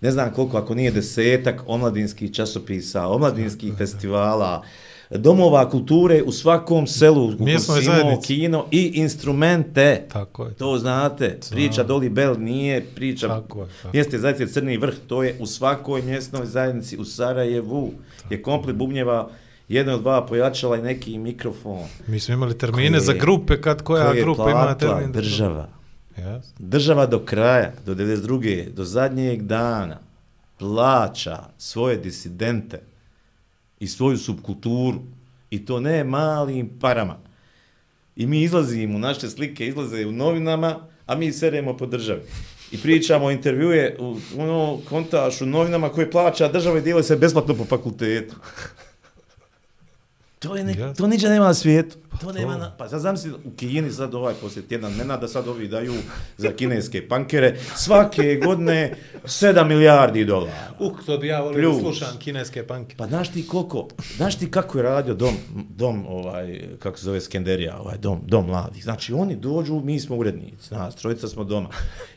[0.00, 4.62] ne znam koliko, ako nije desetak omladinskih časopisa, omladinskih festivala,
[5.10, 7.36] domova kulture u svakom selu, u
[7.66, 10.02] Kosimo, kino i instrumente.
[10.12, 10.54] Tako je.
[10.54, 13.90] To znate, priča Doli Bell nije priča tako je, tako.
[13.92, 18.34] mjeste zajednice Crni vrh, to je u svakoj mjesnoj zajednici u Sarajevu, tako.
[18.34, 19.30] je komplet bubnjeva
[19.68, 21.84] jedno od dva pojačala i neki mikrofon.
[22.06, 25.12] Mi smo imali termine koje, za grupe, kad koja grupa ima termin.
[25.12, 25.77] država.
[26.18, 26.42] Yes.
[26.58, 28.70] Država do kraja, do 92.
[28.70, 29.98] do zadnjeg dana
[30.58, 32.80] plaća svoje disidente
[33.80, 34.98] i svoju subkulturu
[35.50, 37.16] i to ne malim parama.
[38.16, 42.20] I mi izlazimo, naše slike izlaze u novinama, a mi seremo po državi.
[42.72, 47.54] I pričamo intervjue u ono, kontaš u novinama koje plaća država i dijeli se besplatno
[47.54, 48.36] po fakultetu.
[50.38, 50.96] To je ne, yes.
[50.96, 51.96] to niđe nema na svijetu.
[52.10, 55.04] Pa to, to nema na, pa sad zamisli u Kini sad ovaj poslije tjedan ne
[55.04, 55.94] da sad ovi daju
[56.36, 60.70] za kineske pankere svake godine 7 milijardi dolara.
[60.78, 62.96] Uh, to bi ja volio da slušam kineske pankere.
[62.96, 65.34] Pa znaš ti koliko, znaš ti kako je radio dom,
[65.68, 68.82] dom ovaj, kako se zove Skenderija, ovaj dom, dom mladih.
[68.82, 71.68] Znači oni dođu, mi smo urednici, nas, trojica smo doma.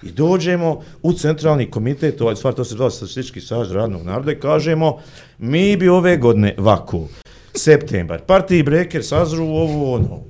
[0.04, 4.40] I dođemo u centralni komitet, ovaj stvar, to se zove statistički saž radnog naroda i
[4.40, 5.00] kažemo,
[5.38, 7.08] mi bi ove godine vaku
[7.56, 8.22] septembar.
[8.28, 10.24] Party breaker sazru ovo ono.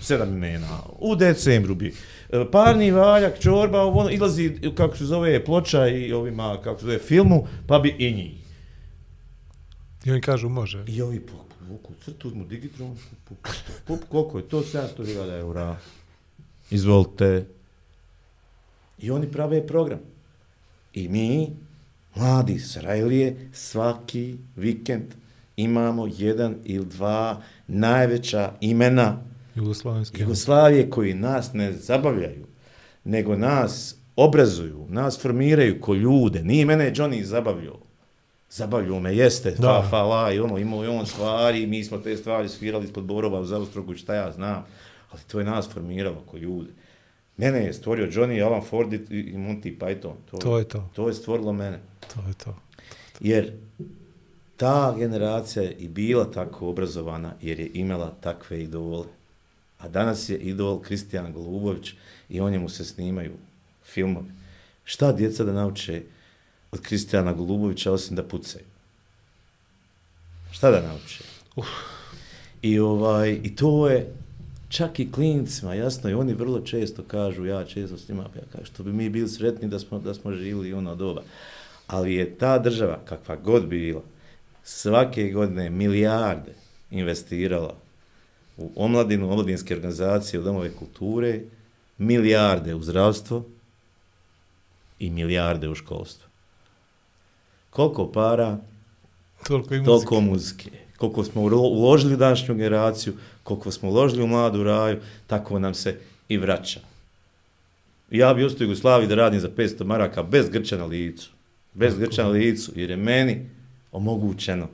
[0.00, 0.80] sedam imena.
[0.98, 1.94] U decembru bi.
[2.32, 6.86] E, Parni valjak, čorba, ovo, ono, izlazi, kako se zove, ploča i ovima, kako se
[6.86, 8.48] zove, filmu, pa bi i njih.
[10.04, 10.84] I oni kažu može.
[10.86, 13.54] I ovi po, povuku crtu, uzmu Digitron, pup, pup,
[13.86, 14.60] pup, koliko je to?
[14.60, 15.76] 700.000 eura.
[16.70, 17.46] Izvolite.
[18.98, 19.98] I oni prave program.
[20.94, 21.48] I mi,
[22.14, 25.14] mladi Srajlije, svaki vikend
[25.58, 29.18] imamo jedan ili dva najveća imena.
[30.20, 32.46] Jugoslavije koji nas ne zabavljaju,
[33.04, 36.42] nego nas obrazuju, nas formiraju ko ljude.
[36.42, 37.78] Nije mene Johnny zabavljao.
[38.50, 39.82] Zabavljao me, jeste, Da.
[39.82, 43.04] fa, fa, la, i ono, imao je on stvari, mi smo te stvari svirali ispod
[43.04, 44.64] Borova u Zaostrogu, šta ja znam,
[45.10, 46.70] ali to je nas formiralo ko ljude.
[47.36, 50.14] Mene je stvorio Johnny, Alan Ford i i Monty Python.
[50.40, 50.90] To je to.
[50.94, 51.80] To je stvorilo mene.
[52.14, 52.54] To je to.
[53.20, 53.52] Jer
[54.58, 59.06] ta generacija je i bila tako obrazovana jer je imala takve idole.
[59.78, 61.92] A danas je idol Kristijan Golubović
[62.28, 63.32] i o njemu se snimaju
[63.84, 64.30] filmovi.
[64.84, 66.02] Šta djeca da nauče
[66.72, 68.64] od Kristijana Golubovića osim da pucaju?
[70.50, 71.24] Šta da nauče?
[71.56, 71.66] Uf.
[72.62, 74.14] I, ovaj, I to je
[74.68, 78.66] čak i klincima, jasno, i oni vrlo često kažu, ja često s njima, ja kažem,
[78.66, 81.22] što bi mi bili sretni da smo, da smo živjeli ono doba.
[81.86, 84.02] Ali je ta država, kakva god bila,
[84.70, 86.52] svake godine milijarde
[86.90, 87.74] investirala
[88.56, 91.40] u omladinu, omladinske organizacije, u domove kulture,
[91.98, 93.44] milijarde u zdravstvo
[94.98, 96.28] i milijarde u školstvo.
[97.70, 98.58] Koliko para,
[99.46, 99.86] Toliko i muzike.
[99.86, 100.70] toliko muzike.
[100.96, 103.12] Koliko smo ulo- uložili u današnju generaciju,
[103.42, 105.98] koliko smo uložili u mladu raju, tako nam se
[106.28, 106.80] i vraća.
[108.10, 111.30] Ja bi ostao u Jugoslaviji da radim za 500 maraka bez grča na licu.
[111.74, 113.50] Bez grča na licu, jer je meni
[113.98, 114.68] omogućeno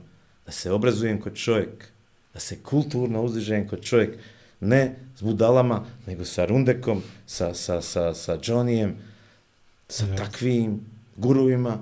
[0.45, 1.91] da se obrazujem kod čovjek,
[2.33, 4.17] da se kulturno uzdižem kod čovjek,
[4.59, 8.93] ne s budalama, nego sa Rundekom, sa, sa, sa, sa Johnnyjem,
[9.89, 10.23] sa Jeste.
[10.23, 10.79] takvim
[11.15, 11.79] gurovima,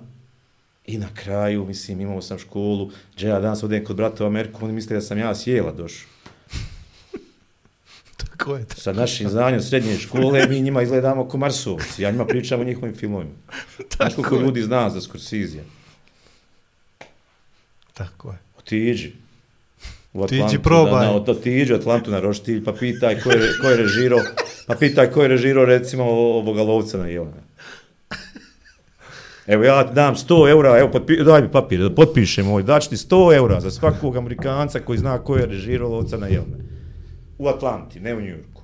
[0.86, 4.66] I na kraju, mislim, imao sam školu, gdje ja danas odem kod brata u Ameriku,
[4.66, 6.10] oni misle da sam ja sjela došao.
[8.20, 8.66] Tako je.
[8.76, 12.04] Sa našim znanjem srednje škole, mi njima izgledamo ko Marsovci.
[12.04, 13.32] Ja njima pričam o njihovim filmovima.
[13.96, 14.42] Znaš koliko je.
[14.42, 15.64] ljudi zna za Scorsese?
[17.94, 18.38] Tako je.
[18.58, 19.14] Otiđi.
[20.14, 21.06] U Atlantu, probaj.
[21.06, 24.20] Da, na, otiđi u Atlantu na roštilj, pa pitaj ko je, ko je režirao,
[24.68, 27.44] pa pitaj ko je režirao, recimo, ovoga lovca na Jelena.
[29.48, 32.90] Evo ja ti dam 100 eura, evo potpi, daj mi papir, da potpišem ovaj, daći
[32.90, 36.58] ti 100 eura za svakog Amerikanca koji zna ko je režirao lovca na Jelena.
[37.38, 38.62] U Atlanti, ne u Njujorku.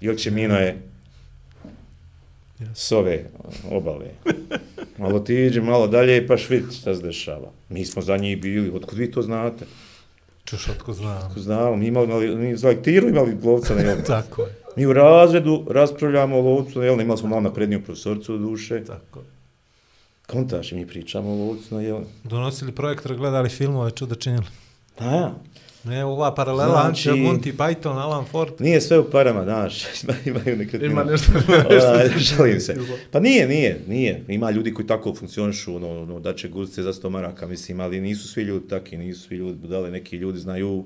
[0.00, 0.93] Ili će Mino je
[2.74, 3.24] s ove
[3.70, 4.06] obale.
[4.98, 7.50] Malo tiđi, malo dalje, pa švit šta se dešava.
[7.68, 9.64] Mi smo za njih bili, otkud vi to znate?
[10.44, 11.30] Čuš otko znam.
[11.30, 14.04] Ako znamo, mi imali, imali mi za lektiru imali lovca na Jelena.
[14.20, 14.54] Tako je.
[14.76, 18.84] Mi u razredu raspravljamo o lovcu na Jelena, imali smo malo napredniju profesorcu u duše.
[18.84, 19.26] Tako je.
[20.26, 22.06] Kontaš, mi pričamo o lovcu na Jelena.
[22.24, 24.46] Donosili projektor, gledali filmove, čudo činili.
[24.98, 25.34] A ja,
[25.84, 27.10] Ne, ova paralela, Znači-.
[27.10, 28.52] Monty Python, Alan Ford.
[28.58, 30.92] nije sve u parama, znaš, ima, imaju nekretnina.
[30.92, 31.32] Ima nešto.
[31.90, 32.76] Onaj, Šalim se.
[33.10, 34.24] Pa nije, nije, nije.
[34.28, 38.00] Ima ljudi koji tako funkcionišu, ono, ono da će guzice za 100 maraka, mislim, ali
[38.00, 40.84] nisu svi ljudi taki, nisu svi ljudi budale, neki ljudi znaju,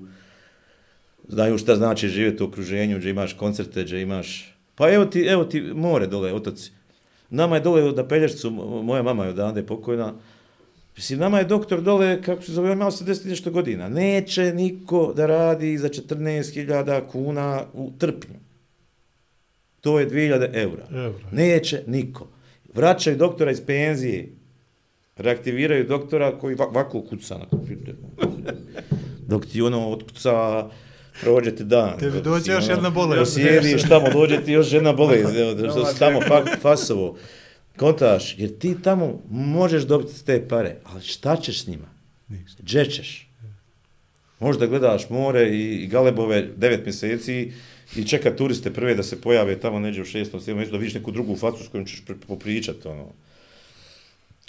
[1.28, 4.55] znaju šta znači živjeti u okruženju, gdje imaš koncerte, gdje imaš...
[4.74, 6.70] Pa evo ti, evo ti more dole, otoci.
[7.30, 10.14] Nama je dole na Pelješcu, mo- moja mama je odande pokojna,
[10.99, 13.88] Mislim, nama je doktor dole, kako se zove, imao 80 i nešto godina.
[13.88, 18.34] Neće niko da radi za 14.000 kuna u trpnju.
[19.80, 20.86] To je 2000 eura.
[20.92, 21.28] Eura.
[21.32, 22.26] Neće niko.
[22.74, 24.28] Vraćaju doktora iz penzije.
[25.16, 27.94] Reaktiviraju doktora koji va- ovako kuca na kompjuter.
[29.20, 30.66] Dok ti ono otkuca,
[31.20, 31.99] prođe ti dan.
[31.99, 33.34] Tebi dođe još ono, jedna bolest.
[33.34, 35.36] Sjediš tamo, dođe ti još jedna bolest.
[35.36, 37.16] Evo, što tamo fa, fasovo.
[37.79, 41.89] Kontaš, jer ti tamo možeš dobiti te pare, ali šta ćeš s njima?
[42.29, 42.62] Ništa.
[42.62, 42.89] Gdje?
[44.41, 47.53] Možda gledaš more i, galebove devet mjeseci
[47.97, 51.11] i čeka turiste prve da se pojave tamo neđe u šestom, sedmom da vidiš neku
[51.11, 53.07] drugu facu s kojom ćeš pri- popričati, ono.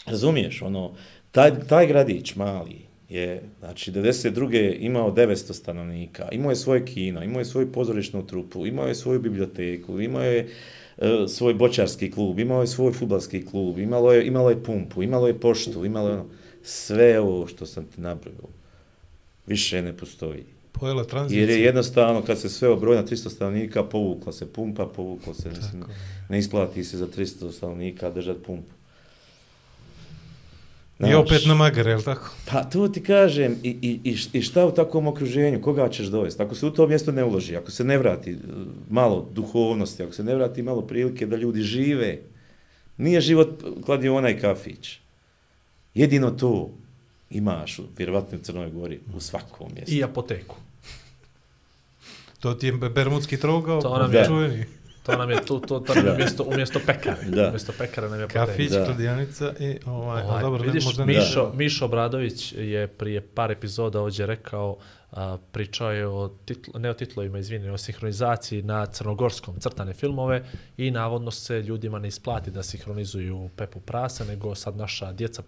[0.06, 0.96] Razumiješ, ono,
[1.32, 4.78] taj, taj gradić mali je, znači, 92.
[4.80, 9.20] imao 900 stanovnika, imao je svoje kino, imao je svoju pozorišnu trupu, imao je svoju
[9.20, 10.50] biblioteku, imao je
[11.02, 15.28] e, svoj bočarski klub, imao je svoj futbalski klub, imalo je, imalo je pumpu, imalo
[15.28, 16.26] je poštu, imalo je ono,
[16.64, 18.50] sve ovo što sam ti nabrojao,
[19.48, 20.44] više ne postoji.
[20.72, 21.42] Pojela tranzicija.
[21.42, 25.50] Jer je jednostavno, kad se sve obroji na 300 stanovnika, povukla se pumpa, povukla se,
[25.50, 25.94] mislim, Tako
[26.30, 28.72] ne isplati se za 300 stanovnika držati pumpu.
[31.02, 32.30] I opet na magar, je li tako?
[32.46, 36.44] Pa to ti kažem, i, i, i šta u takvom okruženju, koga ćeš dovesti?
[36.44, 38.36] Ako se u to mjesto ne uloži, ako se ne vrati e,
[38.90, 42.18] malo duhovnosti, ako se ne vrati malo prilike da ljudi žive,
[42.98, 43.50] nije život
[43.86, 45.00] kladiona i kafić.
[45.94, 46.70] Jedino to
[47.30, 49.96] imaš, vjerovatno u Crnoj Gori, u svakom mjestu.
[49.96, 50.56] I apoteku.
[52.40, 54.66] To ti je bermudski trogao, To nam je- čuveni.
[55.12, 57.18] To nam je tu, to, to nam je umjesto, umjesto pekare.
[57.26, 57.48] Da.
[57.48, 58.28] Umjesto pekare nam je.
[58.28, 58.86] Kafić, Da.
[58.86, 61.14] kladijanica i ovaj, Ovaj, dobro, vidiš, ne, možda ne.
[61.14, 64.78] Mišo, Mišo Obradović je prije par epizoda ovdje rekao,
[65.12, 70.44] a, pričao je o titl, ne o titlovima, izvini, o sinhronizaciji na crnogorskom crtane filmove
[70.78, 75.44] i navodno se ljudima ne isplati da sinhronizuju Pepu Prasa, nego sad naša djeca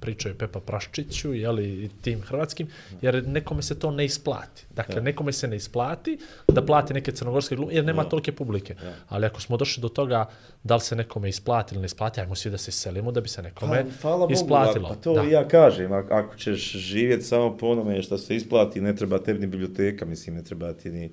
[0.00, 2.68] pričaju Pepa Praščiću, jeli, i tim hrvatskim,
[3.02, 4.66] jer nekome se to ne isplati.
[4.74, 8.74] Dakle, nekome se ne isplati da plati neke crnogorske glume, jer nema tolike publike.
[9.08, 10.28] Ali ako smo došli do toga
[10.64, 13.28] da li se nekome isplati ili ne isplati, ajmo svi da se selimo da bi
[13.28, 14.88] se nekome Pa, hvala Bogu, isplatilo.
[14.88, 15.22] Pa to da.
[15.22, 19.40] ja kažem, ako, ako ćeš živjeti samo po onome što se isplati, ne treba tebi
[19.40, 21.10] ni biblioteka, mislim, ne treba ti ni...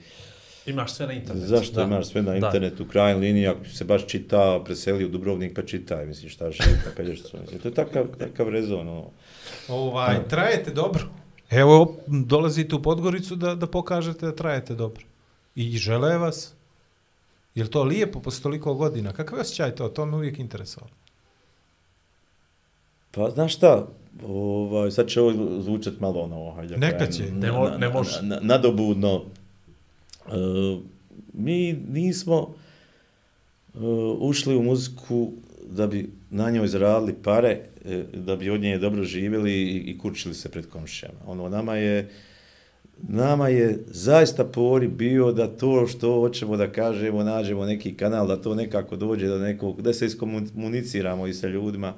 [0.65, 1.47] Imaš sve na internetu.
[1.47, 2.37] Zašto imaš sve na Da.
[2.37, 6.51] internetu, u krajnjoj liniji, ako se baš čita, preseli u Dubrovnik pa čitaj, mislim, šta
[6.51, 7.37] živi na Pelješcu.
[7.41, 9.09] Mislim, to je takav, takav rezon, ono.
[9.67, 11.03] Ovaj, trajete dobro.
[11.49, 15.03] Evo, dolazite u Podgoricu da, da pokažete da trajete dobro.
[15.55, 16.53] I žele vas.
[17.55, 19.13] Je li to lijepo posle toliko godina?
[19.13, 19.89] Kakav je osjećaj to?
[19.89, 20.91] To me uvijek interesovalo.
[23.11, 23.87] Pa, znaš šta,
[24.23, 27.23] ovaj, sad će ovo zvučat malo ono, hajde, da Neka će.
[27.23, 28.21] na- Ne na- ne može.
[28.21, 29.21] na- Nadobudno.
[30.25, 30.31] E,
[31.33, 31.57] mi
[31.89, 32.53] nismo
[33.75, 33.77] e,
[34.19, 35.31] ušli u muziku
[35.63, 39.97] da bi na njoj zaradili pare, e, da bi od nje dobro živjeli i, i
[39.97, 41.19] kučili se pred komšijama.
[41.27, 42.09] Ono, nama je,
[42.99, 48.37] nama je zaista pori bio da to što hoćemo da kažemo, nađemo neki kanal, da
[48.37, 51.93] to nekako dođe do nekog, da se iskomuniciramo i sa ljudima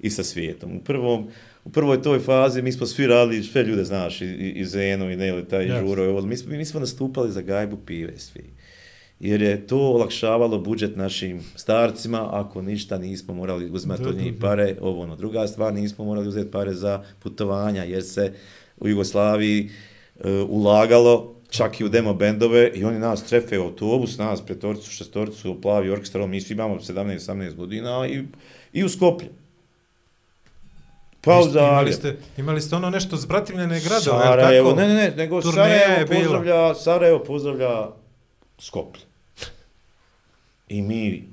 [0.00, 0.76] i sa svijetom.
[0.76, 1.28] U prvom,
[1.64, 5.10] u prvoj toj fazi mi smo svi radili, sve ljude znaš, i, i, i Zeno,
[5.10, 5.88] i Neli, taj Jasno.
[5.88, 8.44] Žuro, i ovo, mi smo, mi smo nastupali za gajbu pive svi.
[9.20, 14.76] Jer je to olakšavalo budžet našim starcima, ako ništa nismo morali uzmati od njih pare,
[14.80, 15.16] ovo ono.
[15.16, 18.32] Druga stvar, nismo morali uzeti pare za putovanja, jer se
[18.76, 19.70] u Jugoslaviji
[20.24, 24.90] e, ulagalo čak i u demo bendove i oni nas trefe u autobus, nas petorcu,
[24.90, 28.22] šestorcu, plavi orkestar, mi svi imamo 17-18 godina i,
[28.72, 29.28] i u Skoplje.
[31.20, 34.80] Pa u imali ste, imali ste ono nešto zbratimljene gradove, je li Sarajevo, tako?
[34.80, 36.20] ne, ne, ne, nego Turneja Sarajevo bila.
[36.20, 37.88] pozdravlja, Sarajevo pozdravlja
[38.58, 39.02] Skoplje.
[40.68, 41.28] I mi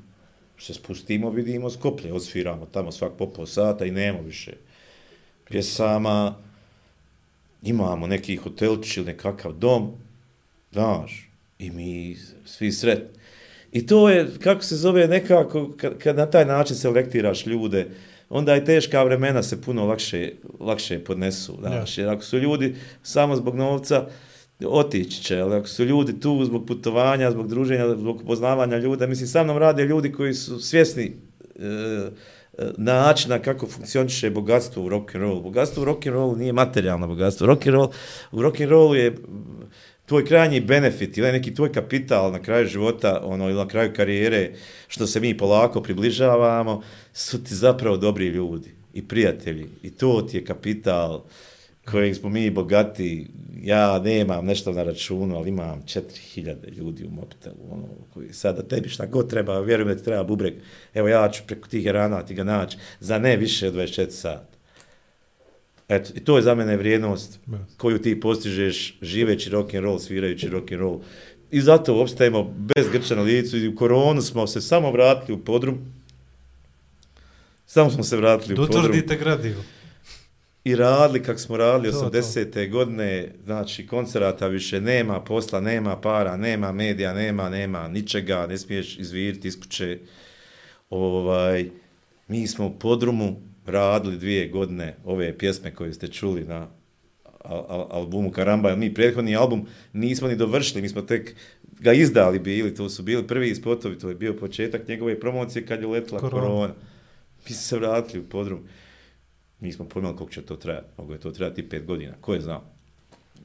[0.59, 4.53] se spustimo, vidimo Skoplje, odsviramo tamo svak po pol sata i nema više
[5.49, 6.35] pjesama,
[7.63, 9.91] imamo neki hotelčić ili nekakav dom,
[10.71, 11.29] znaš,
[11.59, 13.19] i mi svi sretni.
[13.71, 17.87] I to je, kako se zove, nekako, kad, kad na taj način selektiraš ljude,
[18.29, 21.57] onda i teška vremena se puno lakše, lakše podnesu.
[21.59, 24.07] Znaš, jer ako su ljudi samo zbog novca,
[24.65, 29.27] otići će, ali ako su ljudi tu zbog putovanja, zbog druženja, zbog poznavanja ljuda, mislim,
[29.27, 31.65] sa mnom rade ljudi koji su svjesni e,
[32.57, 35.41] e, načina kako funkcioniše bogatstvo u rock and roll.
[35.41, 37.47] Bogatstvo u rock and rollu nije materijalno bogatstvo.
[37.47, 37.91] Rock roll,
[38.31, 39.15] u rock and rollu je
[40.07, 44.51] tvoj krajnji benefit ili neki tvoj kapital na kraju života, ono, ili na kraju karijere,
[44.87, 46.81] što se mi polako približavamo,
[47.13, 49.67] su ti zapravo dobri ljudi i prijatelji.
[49.83, 51.23] I to ti je kapital
[51.91, 53.27] kojeg smo mi bogati.
[53.63, 58.89] Ja nemam nešto na računu, ali imam 4000 ljudi u mobitelu, ono, koji sada tebi
[58.89, 60.53] šta god treba, vjerujem da ti treba bubreg.
[60.93, 64.56] Evo ja ću preko tih rana ti ga naći za ne više od 24 sata.
[65.87, 67.39] Eto, i to je za mene vrijednost
[67.77, 71.01] koju ti postižeš živeći rock and roll, svirajući rock and roll.
[71.51, 75.43] I zato opstajemo bez grča na licu i u koronu smo se samo vratili u
[75.45, 75.77] podrum.
[77.65, 79.63] Samo smo se vratili u podrum utvrdite gradivo.
[80.63, 82.09] i radili kako smo radili To, to.
[82.09, 82.69] 80.
[82.71, 88.99] godine, znači koncerata više nema, posla nema, para, nema medija, nema, nema ničega, ne smiješ
[88.99, 89.99] izviriti iz kuće.
[90.89, 91.69] Ovaj,
[92.27, 96.67] mi smo u podrumu radili dvije godine ove pjesme koje ste čuli na
[97.43, 101.35] al, al, albumu Karamba, mi prethodni album nismo ni dovršili, mi smo tek
[101.79, 105.81] ga izdali bili, to su bili prvi spotovi, to je bio početak njegove promocije kad
[105.81, 106.43] je letila Korona.
[106.43, 106.73] korona.
[107.45, 108.59] Mi smo se vratili u podrum.
[109.59, 110.87] Nismo pojmali koliko će to trajati.
[110.97, 112.13] Mogu je to trajati pet godina.
[112.21, 112.63] Ko je znao?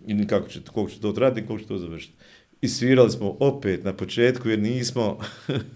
[0.07, 2.15] I kako će, koliko će to trajati i koliko će to završiti.
[2.61, 5.19] i svirali smo opet na početku jer nismo,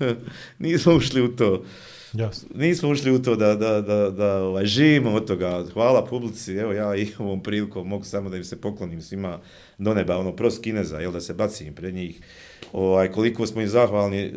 [0.59, 1.65] nismo ušli u to.
[2.13, 2.45] Yes.
[2.55, 5.65] Nismo ušli u to da, da, da, da ovaj, živimo od toga.
[5.73, 9.39] Hvala publici, evo ja i ovom prilikom mogu samo da im se poklonim svima
[9.79, 12.21] do neba, ono prost kineza, jel da se bacim pred njih.
[12.73, 14.33] Ovaj, koliko smo im zahvalni e,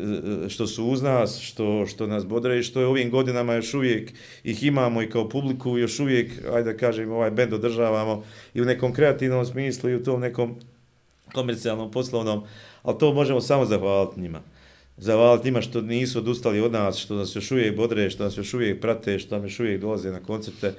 [0.48, 4.12] što su uz nas, što, što nas bodre i što je ovim godinama još uvijek
[4.44, 8.64] ih imamo i kao publiku još uvijek, ajde da kažem, ovaj bend održavamo i u
[8.64, 10.56] nekom kreativnom smislu i u tom nekom
[11.32, 12.42] komercijalnom, poslovnom,
[12.82, 14.42] ali to možemo samo zahvaliti njima.
[15.00, 18.54] Zahvaliti njima što nisu odustali od nas, što nas još uvijek bodre, što nas još
[18.54, 20.72] uvijek prate, što nam još uvijek dolaze na koncerte.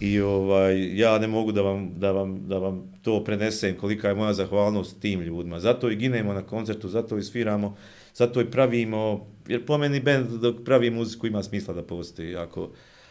[0.00, 4.14] I ovaj ja ne mogu da vam, da vam, da vam to prenesem kolika je
[4.14, 5.60] moja zahvalnost tim ljudima.
[5.60, 7.76] Zato i ginemo na koncertu, zato i sviramo,
[8.14, 12.36] zato i pravimo, jer po meni band dok pravi muziku ima smisla da postoji.
[12.36, 12.70] Ako,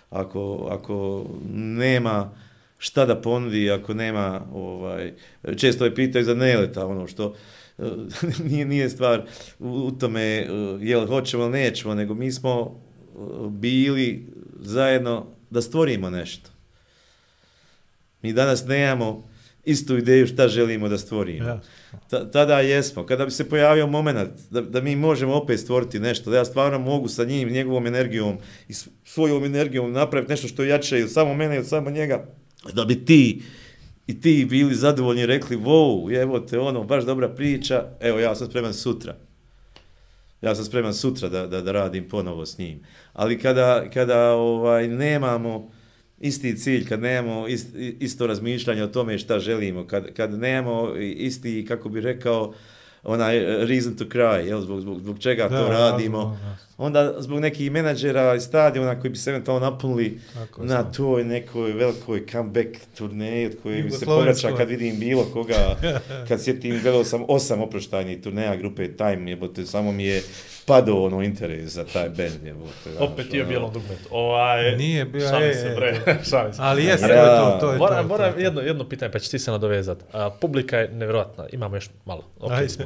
[0.09, 2.31] ako, ako nema
[2.77, 5.13] šta da ponudi, ako nema, ovaj,
[5.57, 7.35] često je pitaju za neleta, ono što,
[8.49, 9.25] nije, nije stvar
[9.59, 10.47] u, tome
[10.81, 12.81] jel hoćemo ili nećemo, nego mi smo
[13.49, 14.25] bili
[14.59, 16.49] zajedno da stvorimo nešto.
[18.21, 19.33] Mi danas nemamo
[19.65, 21.47] istu ideju šta želimo da stvorimo.
[21.47, 21.61] Ja.
[22.09, 23.05] Ta, tada jesmo.
[23.05, 26.79] Kada bi se pojavio moment da, da mi možemo opet stvoriti nešto, da ja stvarno
[26.79, 31.33] mogu sa njim, njegovom energijom i svojom energijom napraviti nešto što je jače ili samo
[31.33, 32.25] mene ili samo njega,
[32.73, 33.41] da bi ti
[34.07, 38.47] i ti bili zadovoljni rekli, wow, evo te ono, baš dobra priča, evo ja sam
[38.47, 39.15] spreman sutra.
[40.41, 42.79] Ja sam spreman sutra da, da, da radim ponovo s njim.
[43.13, 45.71] Ali kada, kada ovaj nemamo
[46.19, 47.67] isti cilj, kad nemamo ist,
[47.99, 52.53] isto razmišljanje o tome šta želimo, kad, kad nemamo isti, kako bi rekao,
[53.03, 56.39] onaj reason to cry, jel, zbog, zbog, zbog čega da, to radimo.
[56.83, 60.93] Onda zbog nekih menadžera i stadiona koji bi se eventualno napunili Tako, na sam.
[60.93, 62.67] toj nekoj velikoj comeback
[62.97, 65.75] turneji od koje mi se povraća kad vidim bilo koga,
[66.27, 70.21] kad sjetim, gledao sam osam oproštajnih turneja grupe Time, jebote, samo mi je
[70.65, 72.89] padao ono interes za taj band, jebote.
[72.99, 73.99] Opet je bilo dugmet.
[74.11, 76.59] Ovaj, Nije bio, šali je, se, bre, šali se.
[76.61, 78.07] Ali jeste, to je to, to je moram, to.
[78.07, 79.97] moram to, jedno, jedno pitanje, pa će ti se nadovezat.
[80.13, 82.23] A, publika je nevjerojatna, imamo još malo.
[82.39, 82.69] Okay Ajde.
[82.69, 82.85] smo.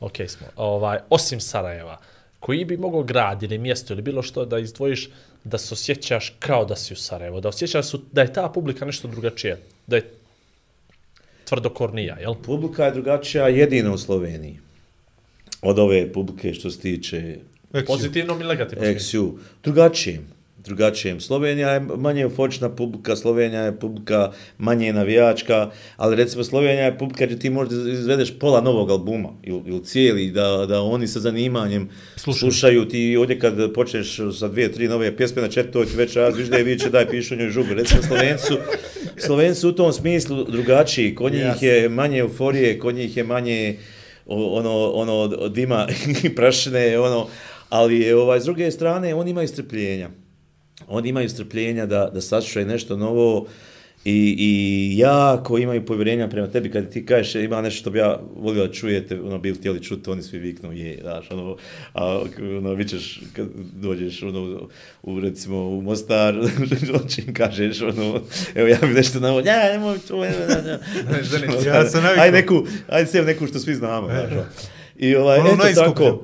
[0.00, 0.46] Ok smo.
[0.56, 1.98] Ovaj, osim Sarajeva,
[2.42, 5.10] koji bi mogao grad ili mjesto ili bilo što da izdvojiš
[5.44, 8.84] da se osjećaš kao da si u Sarajevo, da osjećaš su, da je ta publika
[8.84, 10.10] nešto drugačije, da je
[11.44, 12.34] tvrdokornija, jel?
[12.34, 14.58] Publika je drugačija jedino u Sloveniji.
[15.62, 17.36] Od ove publike što se tiče.
[17.86, 18.88] Pozitivnom ili negativnom?
[18.88, 19.32] XU.
[19.62, 20.26] Drugačijem.
[20.64, 21.20] Drugačijem.
[21.20, 27.26] Slovenija je manje euforična publika, Slovenija je publika manje navijačka, ali recimo Slovenija je publika
[27.26, 31.88] gdje ti možda izvedeš pola novog albuma ili, ili cijeli, da, da oni sa zanimanjem
[32.16, 32.52] Slušaju.
[32.52, 32.88] slušaju.
[32.88, 36.56] Ti ovdje kad počneš sa dvije, tri nove pjesme na četvrtoj, ti već razviš da
[36.56, 37.74] je viće daj pišu njoj žugu.
[37.74, 38.58] Recimo Slovencu,
[39.16, 41.14] Slovencu u tom smislu drugačiji.
[41.14, 43.78] Kod njih je manje euforije, kod njih je manje
[44.26, 45.88] ono, ono dima
[46.24, 47.26] i prašine, ono,
[47.68, 50.21] ali je, ovaj, s druge strane, oni imaju strpljenja.
[50.88, 53.46] Oni imaju strpljenja da, da saslušaju nešto novo
[54.04, 58.20] i, i jako imaju povjerenja prema tebi kad ti kažeš ima nešto što bi ja
[58.36, 61.56] volio da čujete, ono, bili htjeli čuti, oni svi viknu, je, znaš, ono,
[61.94, 62.22] a,
[62.58, 64.68] ono, vi ćeš, kad dođeš, ono,
[65.02, 66.34] u, recimo, u Mostar,
[67.04, 68.20] očin kažeš, ono,
[68.54, 70.78] evo, ja bi nešto navo, ja, nemoj to, ne, ne, ne,
[71.46, 72.24] ne, Ja sam navikao.
[72.24, 74.44] Aj neku, aj sev neku što svi znamo, znaš, ono.
[75.02, 76.22] I ovaj, Ono eto tako,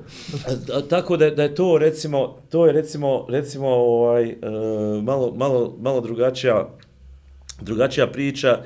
[0.90, 4.36] tako da, da je to recimo, to je recimo, recimo ovaj, e,
[5.02, 6.68] malo, malo, malo drugačija,
[7.60, 8.58] drugačija priča,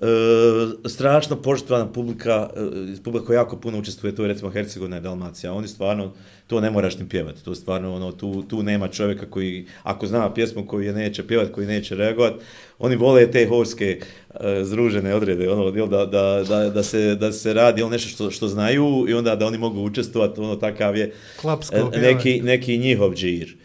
[0.00, 5.00] e, strašno poštovana publika, e, publika koja jako puno učestvuje, to je recimo Hercegovina i
[5.00, 6.12] Dalmacija, oni stvarno,
[6.46, 10.34] to ne moraš ni pjevati, to stvarno, ono, tu, tu nema čovjeka koji, ako zna
[10.34, 12.44] pjesmu koju je neće pjevati, koji neće reagovati,
[12.78, 14.00] oni vole te horske
[14.40, 18.08] e, združene odrede, ono, jel, da, da, da, da, se, da se radi ono nešto
[18.08, 22.40] što, što znaju i onda da oni mogu učestvovati, ono, takav je Klapsko e, neki,
[22.42, 23.61] neki njihov džir.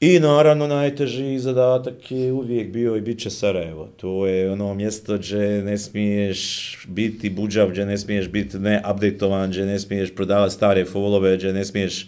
[0.00, 3.88] I naravno najteži zadatak je uvijek bio i bit će Sarajevo.
[3.96, 9.66] To je ono mjesto gdje ne smiješ biti buđav, gdje ne smiješ biti neupdatovan, gdje
[9.66, 12.06] ne smiješ prodavati stare folove, gdje ne smiješ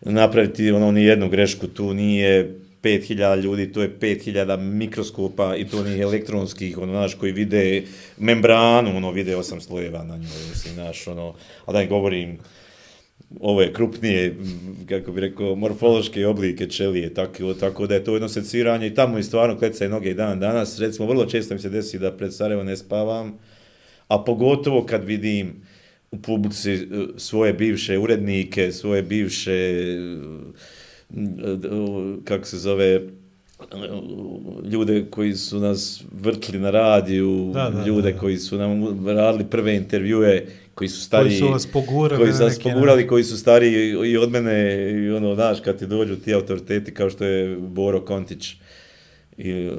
[0.00, 1.66] napraviti ono ni jednu grešku.
[1.66, 7.32] Tu nije 5000 ljudi, to je 5000 mikroskopa i to ni elektronskih, ono, znaš, koji
[7.32, 7.82] vide
[8.18, 11.34] membranu, ono, vide osam slojeva na njoj, mislim, znaš, ono,
[11.66, 12.38] a da ne govorim,
[13.40, 14.36] ove krupnije,
[14.88, 19.18] kako bi rekao, morfološke oblike čelije, tako, tako da je to jedno seciranje i tamo
[19.18, 20.78] i stvarno kleca i noge i dan danas.
[20.78, 23.38] Recimo, vrlo često mi se desi da pred Sarajevo ne spavam,
[24.08, 25.62] a pogotovo kad vidim
[26.10, 30.18] u publici eh, svoje bivše urednike, svoje bivše, eh,
[31.16, 33.00] eh, kako se zove,
[34.72, 38.18] ljude koji su nas vrtli na radiju, Da, da, ljude da, da.
[38.18, 42.58] koji su nam radili prve intervjue, koji su stariji, su vas pogurali koji su nas
[42.58, 46.94] pogurali, koji su stariji i od mene, i ono, znaš, kad ti dođu ti autoriteti
[46.94, 48.54] kao što je Boro Kontić,
[49.36, 49.70] i,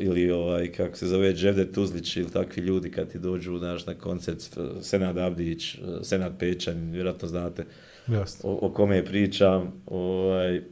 [0.00, 3.94] ili ovaj, kako se zove, Dževde Tuzlić ili takvi ljudi kad ti dođu, znaš, na
[3.94, 7.64] koncert, Senad Abdić, Senad Pečan, vjerojatno znate
[8.08, 8.50] Jasno.
[8.50, 10.62] o, o kome pričam, ovaj,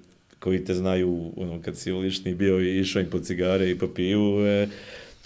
[0.42, 3.88] koji te znaju, ono, kad si ulični bio i išao im po cigare i po
[3.88, 4.68] pivu, e,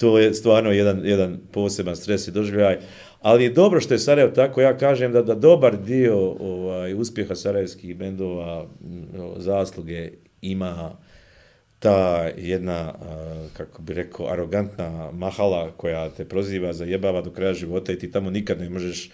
[0.00, 2.78] to je stvarno jedan, jedan poseban stres i doživljaj.
[3.20, 7.34] Ali je dobro što je Sarajevo tako, ja kažem da, da dobar dio ovaj, uspjeha
[7.34, 8.96] sarajevskih bendova, mm,
[9.36, 10.10] zasluge
[10.42, 10.96] ima
[11.78, 12.94] ta jedna,
[13.52, 18.30] kako bi rekao, arogantna mahala koja te proziva, zajebava do kraja života i ti tamo
[18.30, 19.10] nikad ne možeš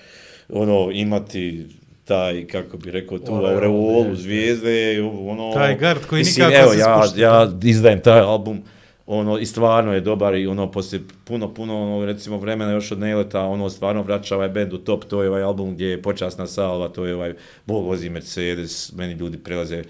[0.48, 1.66] ono imati
[2.05, 5.53] taj, kako bi rekao, tu Aureolu, aureolu, je, zvijezde, ono...
[5.55, 7.20] Taj gard koji mislim, nikako evo, se ja, spušta.
[7.20, 8.62] ja izdajem taj album,
[9.07, 12.98] ono, i stvarno je dobar i ono, poslije puno, puno, ono, recimo, vremena još od
[12.98, 16.46] Neleta, ono, stvarno vraća ovaj bend u top, to je ovaj album gdje je počasna
[16.46, 17.34] salva, to je ovaj,
[17.66, 19.82] Bog vozi Mercedes, meni ljudi prelaze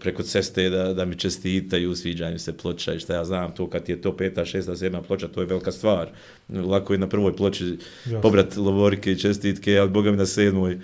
[0.00, 3.70] preko ceste da, da mi čestitaju, sviđa im se ploča i šta ja znam, to
[3.70, 6.08] kad je to peta, šesta, sedma ploča, to je velika stvar.
[6.48, 7.64] Lako je na prvoj ploči
[8.04, 8.20] Jasno.
[8.20, 10.78] pobrat lovorike i čestitke, ali boga mi na sedmoj,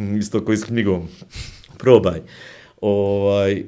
[0.00, 1.08] Mm, isto koji s knjigom,
[1.78, 2.20] probaj.
[2.80, 3.64] Ovaj,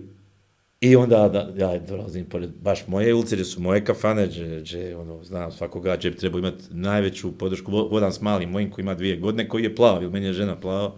[0.81, 4.97] I onda da, ja dolazim pored baš moje ulice, gdje su moje kafane, gdje, gdje
[4.97, 7.71] ono, znam svakoga, gdje bi trebao imati najveću podršku.
[7.73, 10.33] Vo- Vodam s malim mojim koji ima dvije godine, koji je plav, ili meni je
[10.33, 10.93] žena plava.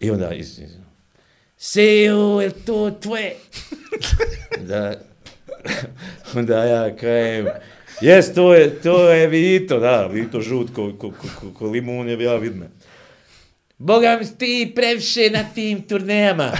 [0.00, 0.70] I onda iz, iz
[1.56, 3.34] Sejo, je to tvoje?
[4.68, 4.94] da,
[6.36, 7.46] onda ja kajem,
[8.00, 11.10] jes, to je, to je Vito, da, Vito žut ko, ko,
[11.40, 12.64] ko, ko, limun je, ja vidim.
[13.78, 16.52] Boga mi ti previše na tim turnejama.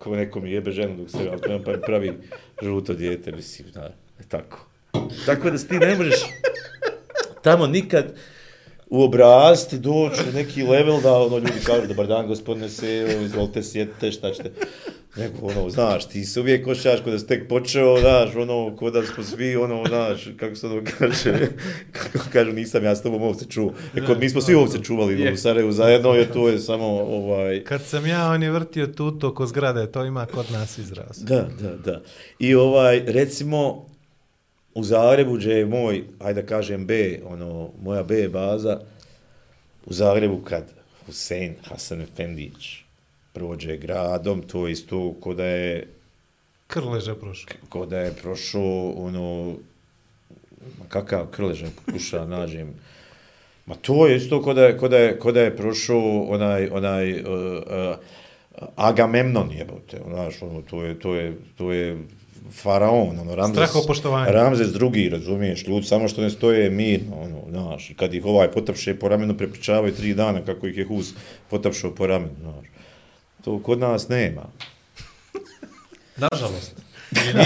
[0.00, 2.12] Ko neko mi jebe ženu dok se ja ono pa pravi
[2.62, 3.80] žuto dijete, mislim, da,
[4.18, 4.66] je tako.
[5.26, 6.14] Tako da ti ne možeš
[7.42, 8.14] tamo nikad
[8.86, 14.12] u obrazti doći neki level da ono ljudi kažu dobar dan gospodine Sejo, izvolite sjetite
[14.12, 14.50] šta ćete.
[15.16, 18.92] Nego ono, znaš, ti se uvijek osjećaš kod da si tek počeo, znaš, ono, kod
[18.92, 21.48] da smo svi, ono, znaš, kako se ono kaže,
[21.96, 23.72] kako kažu, nisam ja s tobom ovce čuo.
[23.96, 27.64] E, kod mi smo svi ovce čuvali u Sarajevu zajedno, jer to je samo, ovaj,
[27.64, 31.18] Kad sam ja, on je vrtio tuto oko zgrade, to ima kod nas izraz.
[31.22, 32.02] Da, da, da.
[32.38, 33.86] I ovaj, recimo,
[34.74, 38.80] u Zagrebu, gdje je moj, ajde da kažem B, ono, moja B baza,
[39.86, 40.64] u Zagrebu kad
[41.06, 42.89] Husein Hasan Efendić
[43.32, 45.88] prođe gradom, to isto ko da je,
[46.66, 47.56] Krleža prošao.
[47.68, 49.54] ko da je prošao, ono,
[50.78, 52.74] ma kakav krleža pokuša nađem,
[53.70, 56.68] Ma to je isto ko da je, ko da je, ko da je prošao onaj,
[56.72, 57.96] onaj uh, uh,
[58.76, 61.98] Agamemnon jebote, znaš, ono, to je, to je, to je
[62.62, 63.70] faraon, ono, Ramzes.
[64.28, 68.50] Ramzes drugi, razumiješ, ljudi samo što ne stoje mirno, ono, znaš, i kad ih ovaj
[68.50, 71.14] potapše po ramenu, prepričavaju tri dana kako ih je Hus
[71.50, 72.66] potapšao po ramenu, znaš.
[73.44, 74.42] To kod nas nema.
[76.16, 76.74] Nažalost.
[77.12, 77.44] Ili,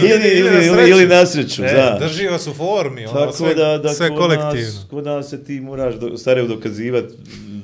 [0.00, 1.96] ili, ili, ili, ili na sreću, E, da.
[2.00, 4.54] Držio su formi, ono, Tako sve, da, da sve kod kolektivno.
[4.54, 7.04] Nas, kod nas se ti moraš do, Sarajevo dokazivat,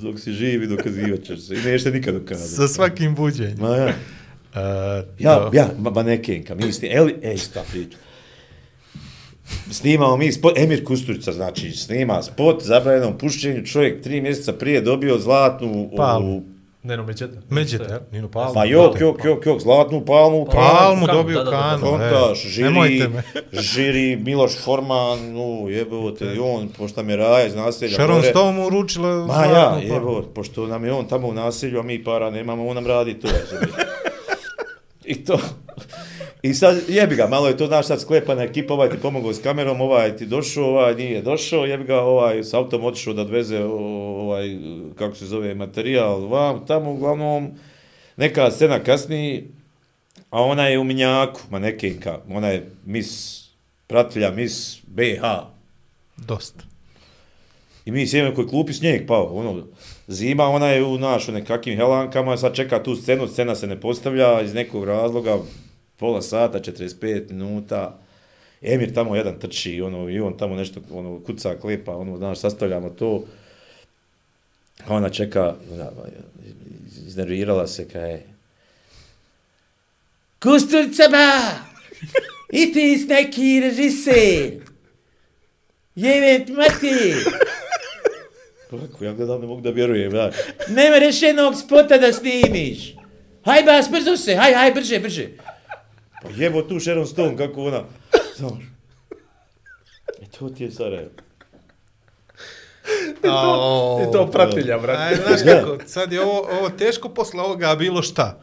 [0.01, 1.55] dok si živ i dokazivat ćeš se.
[1.55, 2.51] I nešte nikad dokazati.
[2.51, 3.57] Sa svakim buđenjem.
[3.61, 3.87] Ma ja.
[3.87, 3.93] Uh,
[5.19, 7.97] Ja, ja, ma, manekenka, mi sni, eli, ej, sta priča.
[9.71, 15.19] Snimamo mi spot, Emir Kusturica, znači, snima spot, zabranjenom pušćenju, čovjek tri mjeseca prije dobio
[15.19, 16.43] zlatnu, Palmu.
[16.87, 17.39] Ovu, Ne, no, međete.
[17.51, 18.55] Međete, Nino Palmu.
[18.55, 21.83] pa jok, jok, jok, jok, zlatnu palmu, Palmu Kanu, dobio da, da, da, kanu.
[21.83, 22.49] Kontaš, e.
[22.49, 23.23] žiri, Nemojte me.
[23.53, 27.95] žiri, Miloš Forman, nu, jebote, i on, pošto nam je raja iz naselja.
[27.95, 28.31] Sharon gore.
[28.31, 29.97] Stone mu uručila Ma ja, zlatnu palmu.
[29.97, 33.15] evo, pošto nam je on tamo u naselju, a mi para nemamo, on nam radi
[33.15, 33.29] to.
[35.05, 35.39] I to.
[36.47, 39.43] I sad, jebi ga, malo je to, znaš, sad sklepana ekipa, ovaj ti pomogao s
[39.43, 43.65] kamerom, ovaj ti došao, ovaj nije došao, jebi ga, ovaj s autom otišao da odveze,
[43.65, 44.57] ovaj,
[44.95, 47.51] kako se zove, materijal, vam, tamo, uglavnom,
[48.17, 49.45] neka scena kasniji,
[50.31, 53.43] a ona je u Minjaku, manekenka, ona je mis,
[53.87, 55.23] pratilja, mis BH,
[56.17, 56.65] Dosta.
[57.85, 59.67] I mi sjedimo koji klupi snijeg, pa ono,
[60.09, 63.81] zima, ona je u naš, u nekakvim helankama, sad čeka tu scenu, scena se ne
[63.81, 65.39] postavlja iz nekog razloga,
[65.97, 67.99] pola sata, 45 minuta,
[68.63, 72.91] Emir tamo jedan trči, ono, i on tamo nešto, ono, kuca, klepa, ono, znaš, sastavljamo
[72.91, 73.25] to,
[74.87, 75.55] a ona čeka,
[77.07, 78.23] iznervirala se, kaj je,
[80.43, 81.59] Kusturica ba!
[82.53, 84.51] I ti s neki režiser!
[85.95, 87.15] Ti mati!
[88.71, 90.33] Kako, ja gledam, ne mogu da vjerujem, da.
[90.69, 92.95] Nema rešenog spota da snimiš.
[93.45, 95.29] Haj bas, brzo se, haj, haj, brže, brže.
[96.23, 97.83] Pa jebo tu Sharon Stone, kako ona...
[98.37, 98.53] Znaš.
[100.23, 101.11] E to ti je Sarajevo.
[104.09, 105.03] I to pratilja, brate.
[105.03, 108.41] Aj, znaš kako, sad je ovo, ovo teško posle ovoga bilo šta.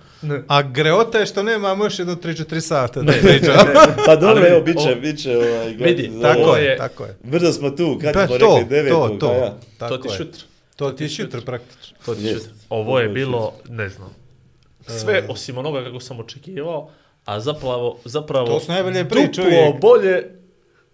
[0.48, 3.64] A greota je što nemamo još jedno 3-4 sata da pričamo.
[4.06, 5.68] Pa dobro, Ali evo, bit će, bit će ovaj...
[5.68, 7.18] Vidi, tako Ovo je, tako je.
[7.24, 9.28] Brzo smo tu, kad Pa smo to, rekli devetog, to, to.
[9.28, 9.58] pa ja.
[9.78, 10.18] Tako to ti je.
[10.18, 10.40] šutr.
[10.76, 11.98] To ti je šutr praktično.
[12.06, 12.50] To ti šutr.
[12.70, 14.10] Ovo je Ovo je bilo, ne znam,
[14.88, 16.90] sve osim onoga kako sam očekivao,
[17.26, 19.82] a zapravo, zapravo To su najbolje priče duplo uvijek.
[19.82, 20.24] bolje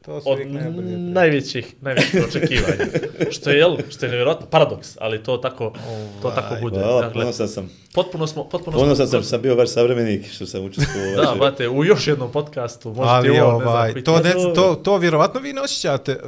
[0.01, 2.86] To su od najbolje najvećih, najvećih očekivanja.
[3.32, 5.73] što je, jel, što je nevjerojatno paradoks, ali to tako,
[6.21, 6.61] to tako Ovaj.
[6.61, 6.77] bude.
[6.77, 7.69] Hvala, dakle, ponosan sam.
[7.93, 11.11] potpuno smo, potpuno Ponosan smo, sam, sam bio vaš savremenik što sam učestvovao.
[11.13, 14.19] u Da, brate, u još jednom podcastu možete Ali ovo, ne znam, ovaj, biti- to,
[14.19, 16.19] ne, to, to vjerovatno vi ne osjećate,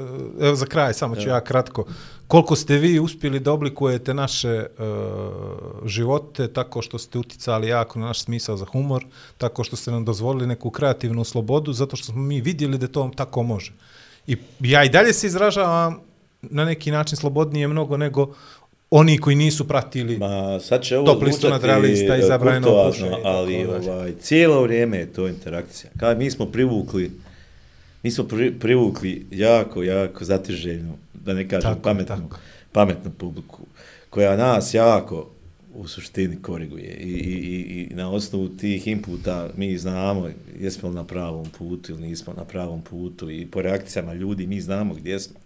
[0.41, 1.85] evo za kraj, samo ću ja kratko,
[2.31, 8.05] koliko ste vi uspjeli da oblikujete naše uh, živote tako što ste uticali jako na
[8.05, 9.05] naš smisao za humor,
[9.37, 13.11] tako što ste nam dozvolili neku kreativnu slobodu, zato što smo mi vidjeli da to
[13.15, 13.73] tako može.
[14.27, 15.99] I ja i dalje se izražavam
[16.41, 18.33] na neki način slobodnije mnogo nego
[18.91, 20.17] oni koji nisu pratili.
[20.17, 22.91] Ma, sad će ovo listu zvučati nadrealista i e, tako
[23.23, 25.91] ali ovaj, cijelo vrijeme je to interakcija.
[25.97, 27.11] Kada mi smo privukli,
[28.03, 32.39] mi smo pri, privukli jako, jako zatiželjnu, da ne kažem Tako, pametnu, tako.
[32.71, 33.65] pametnu publiku,
[34.09, 35.29] koja nas jako
[35.73, 40.29] u suštini koriguje I, i, i, i na osnovu tih inputa mi znamo
[40.59, 44.61] jesmo li na pravom putu ili nismo na pravom putu i po reakcijama ljudi mi
[44.61, 45.39] znamo gdje smo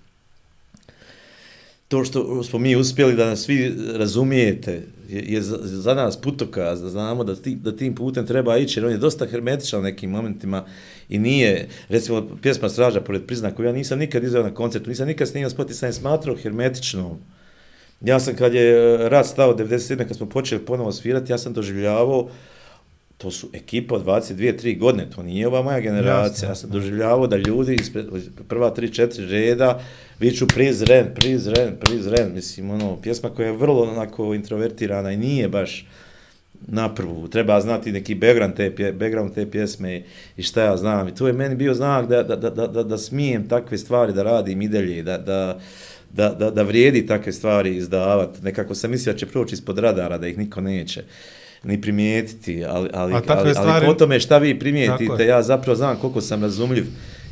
[1.88, 6.82] to što smo mi uspjeli da nas svi razumijete je, je za, za nas putokaz,
[6.82, 9.84] da znamo da, ti, da tim putem treba ići, jer on je dosta hermetičan u
[9.84, 10.66] nekim momentima
[11.10, 15.08] i nije, recimo, pjesma Straža pored prizna, koju ja nisam nikad izveo na koncertu, nisam
[15.08, 17.18] nikad snimao spot i sam je smatrao hermetičnom.
[18.02, 19.98] Ja sam kad je eh, rad stao 97.
[19.98, 22.30] kad smo počeli ponovo svirati, ja sam doživljavao
[23.18, 26.28] to su ekipa od 22-3 godine, to nije ova moja generacija.
[26.28, 28.06] Jasno, Ja sam doživljavao da ljudi ispred
[28.48, 29.80] prva 3-4 reda
[30.20, 32.34] viču prizren, prizren, prizren.
[32.34, 35.88] Mislim, ono, pjesma koja je vrlo onako introvertirana i nije baš
[36.68, 37.28] na prvu.
[37.28, 40.04] Treba znati neki background te, background te pjesme
[40.38, 41.08] i šta ja znam.
[41.08, 44.14] I to je meni bio znak da, da, da, da, da, da smijem takve stvari
[44.14, 45.60] da radim i dalje, da, da,
[46.10, 48.42] da, da, da vrijedi takve stvari izdavati.
[48.44, 51.04] Nekako sam mislio da će proći ispod radara, da ih niko neće
[51.66, 55.28] ni primijetiti, ali, ali, A ali, ali stvari- po tome šta vi primijetite, je.
[55.28, 56.86] ja zapravo znam koliko sam razumljiv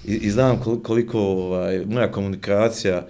[0.07, 3.05] i, i znam kol- koliko ovaj, moja komunikacija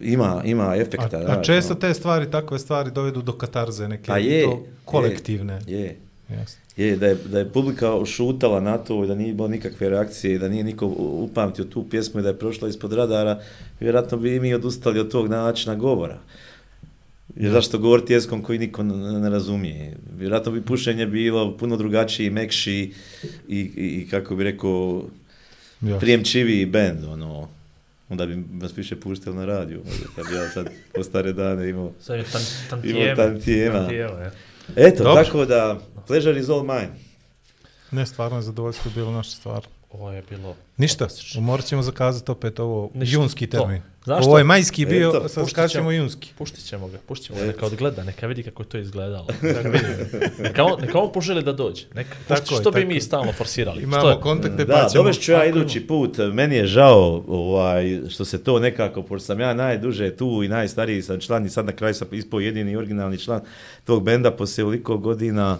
[0.00, 1.16] ima, ima efekta.
[1.16, 1.80] A, a znaš, često ono.
[1.80, 5.58] te stvari, takve stvari dovedu do katarze neke, Pa je, do kolektivne.
[5.66, 5.96] Je,
[6.30, 6.60] Jasno.
[6.76, 10.34] je da, je, da je publika šutala na to i da nije bilo nikakve reakcije
[10.34, 13.40] i da nije niko upamtio tu pjesmu i da je prošla ispod radara,
[13.80, 16.18] vjerojatno bi mi odustali od tog načina govora.
[17.36, 19.96] Jer zašto govoriti jeskom koji niko ne, razumije?
[20.16, 22.92] Vjerojatno bi pušenje bilo puno drugačiji, mekši
[23.48, 25.04] i, i, i kako bi rekao,
[25.80, 25.98] Jasno.
[25.98, 27.48] prijemčiviji bend, ono,
[28.08, 31.68] onda bi vas više puštali na radiju, možda, kad bi ja sad po stare dane
[31.68, 31.92] imao.
[32.00, 33.16] Sad je tan, Imamo tantijema.
[33.16, 33.78] tantijema.
[33.78, 34.30] Tantijema, ja.
[34.76, 35.24] Eto, Dobro.
[35.24, 36.90] tako da, pleasure is all mine.
[37.90, 39.66] Ne, stvarno je zadovoljstvo bilo naša stvar.
[39.90, 40.56] Ovo je bilo...
[40.76, 41.08] Ništa,
[41.40, 43.70] morat ćemo zakazati opet ovo Ništa, junski to.
[44.08, 44.46] Znaš Ovo je što?
[44.46, 45.68] majski bio, Eto, sad ćemo.
[45.68, 46.30] ćemo junski.
[46.38, 47.52] Puštit ćemo ga, puštit ćemo ga, Eto.
[47.52, 49.26] neka odgleda, neka vidi kako je to izgledalo.
[49.42, 49.84] Neka, vidi.
[50.38, 51.84] neka, on, neka on poželi da dođe.
[51.94, 53.00] Neka, Tako pušti, je, što bi tako mi je.
[53.00, 53.78] stalno forsirali.
[53.78, 54.20] što Imamo je?
[54.20, 55.02] kontakte, pa Da, ćemo...
[55.02, 56.18] dovešću ja idući put.
[56.32, 61.02] Meni je žao ovaj, što se to nekako, pošto sam ja najduže tu i najstariji
[61.02, 63.40] sam član i sad na kraju sam ispao jedini originalni član
[63.84, 65.58] tog benda poslije ovoliko godina,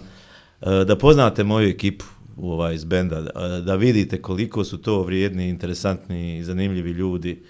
[0.61, 2.05] eh, da poznate moju ekipu
[2.37, 7.43] ovaj, iz benda, da, da vidite koliko su to vrijedni, interesantni i zanimljivi ljudi,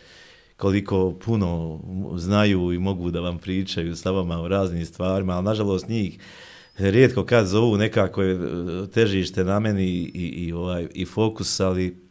[0.59, 1.79] koliko puno
[2.15, 6.19] znaju i mogu da vam pričaju sa vama o raznim stvarima, ali nažalost njih
[6.77, 11.59] rijetko kad zovu nekako je eh, težište na meni i, i, i, ovaj, i fokus,
[11.59, 12.09] ali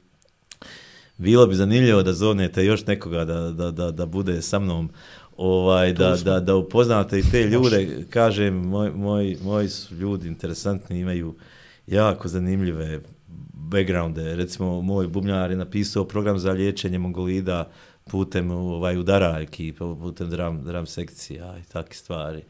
[1.19, 4.91] bilo bi zanimljivo da zovnete još nekoga da, da, da, da bude sa mnom
[5.37, 8.05] ovaj da, da, da upoznate i te ljude.
[8.11, 11.35] Kažem moj, moj, moji su ljudi interesantni imaju
[11.87, 13.01] jako zanimljive
[13.53, 14.37] backgrounde.
[14.37, 17.71] Recimo moj bubnjar je napisao program za liječenje mongolida
[18.11, 22.43] putem ovaj udaraljki putem dram, dram sekcija i takve stvari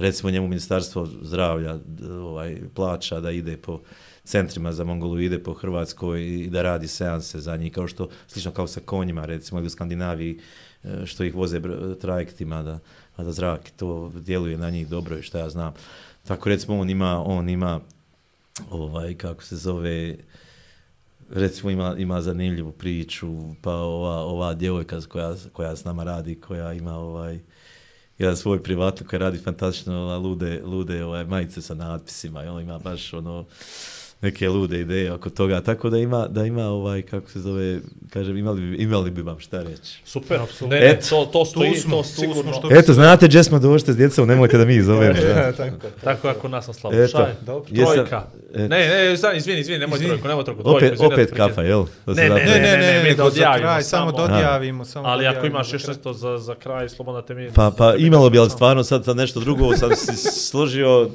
[0.00, 1.78] recimo njemu ministarstvo zdravlja
[2.22, 3.80] ovaj plaća da ide po
[4.24, 8.66] centrima za mongoloide po Hrvatskoj i da radi seanse za njih, kao što, slično kao
[8.66, 10.38] sa konjima, recimo, ili u Skandinaviji,
[10.84, 11.60] e, što ih voze
[12.00, 12.78] trajektima, da,
[13.16, 15.74] da zrak to djeluje na njih dobro i što ja znam.
[16.26, 17.80] Tako recimo on ima, on ima
[18.70, 20.16] ovaj, kako se zove,
[21.30, 23.28] recimo ima, ima zanimljivu priču,
[23.62, 27.38] pa ova, ova djevojka koja, koja s nama radi, koja ima ovaj,
[28.18, 32.62] jedan svoj privatno koji radi fantastično ova, lude, lude ovaj, majice sa natpisima i on
[32.62, 33.44] ima baš ono
[34.22, 37.78] neke lude ideje oko toga, tako da ima, da ima ovaj, kako se zove,
[38.10, 39.98] kažem, imali, bi- imali bi vam šta reći.
[40.04, 41.06] Super, ne, ne, Eto.
[41.08, 42.52] to, to stoji, Tu smo, to smo, sigurno.
[42.52, 45.14] što Eto, znate gdje smo došli s djecom, nemojte da mi ih zovemo.
[45.34, 45.52] da.
[45.52, 45.76] tako.
[46.04, 46.96] Tako je ako nas na slavu.
[46.96, 47.70] Eto, Šaj, dobro.
[47.70, 48.22] jesam- trojka.
[48.50, 48.68] eto.
[48.68, 50.62] Ne, ne, znam, izvini, izvini, nemoj trojku, nemoj trojku.
[50.62, 51.84] dvojku, Opet, izvini, opet da kafa, jel?
[52.04, 54.12] To se Ne, ne, Ne, ne, ne, mi da odjavimo kraj, samo.
[54.12, 54.84] dodjavimo.
[54.84, 57.50] Samo Ali ako imaš još nešto za, za kraj, slobodno te mi...
[57.50, 60.16] Pa, pa imalo bi, ali stvarno sad, sad nešto drugo sam si
[60.48, 61.10] složio,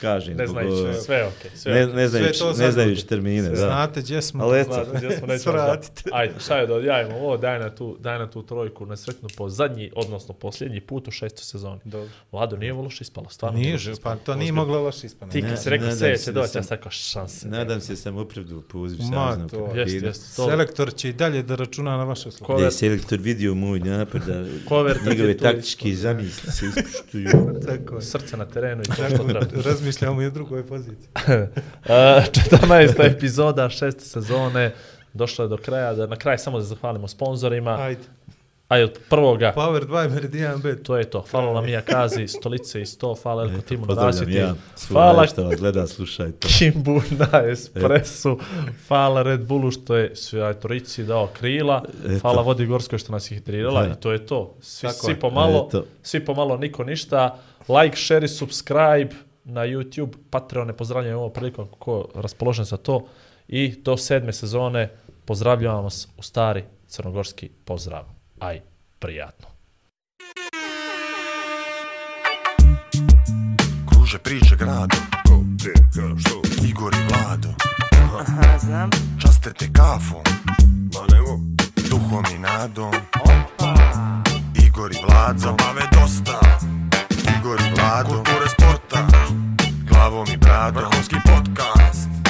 [0.00, 0.36] kažem.
[0.36, 3.06] Ne znajući, uh, sve je okej, sve ne, ne, znajući, Sve to ne sad- znajući
[3.06, 3.56] termine, da.
[3.56, 4.44] Znate gdje smo.
[4.44, 4.72] Ali eto.
[4.72, 6.10] Znate gdje smo, nećemo Svratite.
[6.12, 9.48] Ajde, šta je da odjavimo ovo, daj na tu, daj na tu trojku, nesretnu po
[9.48, 11.80] zadnji, odnosno posljednji put u šestoj sezoni.
[11.84, 12.08] Dobro.
[12.32, 13.58] Vlado, nije ovo loše ispalo, stvarno.
[13.58, 14.16] Nije, loše pa ispalo.
[14.16, 15.32] to nije moglo loše ispane.
[15.32, 17.48] Ti kad si rekao sve se će doći, ja sam rekao šanse.
[17.48, 18.16] Nadam se da sam
[18.62, 18.98] poziv
[19.48, 20.06] to- Jeste, kapitena.
[20.06, 20.36] jeste.
[20.36, 22.58] to- Selektor će i dalje da računa na vaše slovo.
[22.58, 24.44] Da je selektor vidio moj napad, da
[25.06, 27.28] njegove taktičke zamisli se ispuštuju.
[27.66, 28.02] Tako je.
[28.02, 29.46] Srce na terenu i to što treba.
[29.78, 31.08] Razmišljamo i o drugoj poziciji.
[31.84, 33.04] Uh, 14.
[33.06, 34.74] epizoda šeste sezone
[35.14, 37.78] došla je do kraja, da na kraj samo da zahvalimo sponzorima.
[37.80, 38.00] Ajde.
[38.68, 40.82] Aj od prvoga, Power 2 Meridian Bet.
[40.82, 41.24] to je to.
[41.30, 44.32] Hvala nam Mija Kazi, stolice i sto, hvala Elko Timu na rasvjeti.
[44.32, 44.54] ja,
[44.88, 46.48] Hvala što vas gleda, slušaj to.
[46.48, 48.38] Kimbu na espresu,
[48.88, 52.18] hvala Red Bullu što je sve Torici dao krila, Eto.
[52.20, 54.54] hvala Vodi Gorskoj što nas ih hidrirala i to je to.
[54.60, 55.20] Svi, Tako svi je.
[55.20, 55.84] pomalo, Eto.
[56.02, 57.38] svi pomalo, niko ništa.
[57.82, 59.08] Like, share i subscribe
[59.48, 63.06] na YouTube, Patreone, pozdravljam ovo prilikom ko je raspoložen za to.
[63.48, 64.90] I do sedme sezone
[65.24, 68.04] pozdravljam vas u stari crnogorski pozdrav.
[68.38, 68.60] Aj,
[68.98, 69.48] prijatno.
[73.88, 75.00] Kruže priče gradom.
[76.68, 77.48] Igor i Vlado.
[78.20, 78.90] Aha, znam.
[79.22, 80.22] Časte te kafom.
[80.94, 81.40] Ma nemo.
[81.90, 82.92] Duhom i nadom.
[84.66, 85.38] Igor i Vlado.
[85.38, 86.38] Zabave dosta
[89.98, 92.27] hlavou mi brát Vrchovský podcast.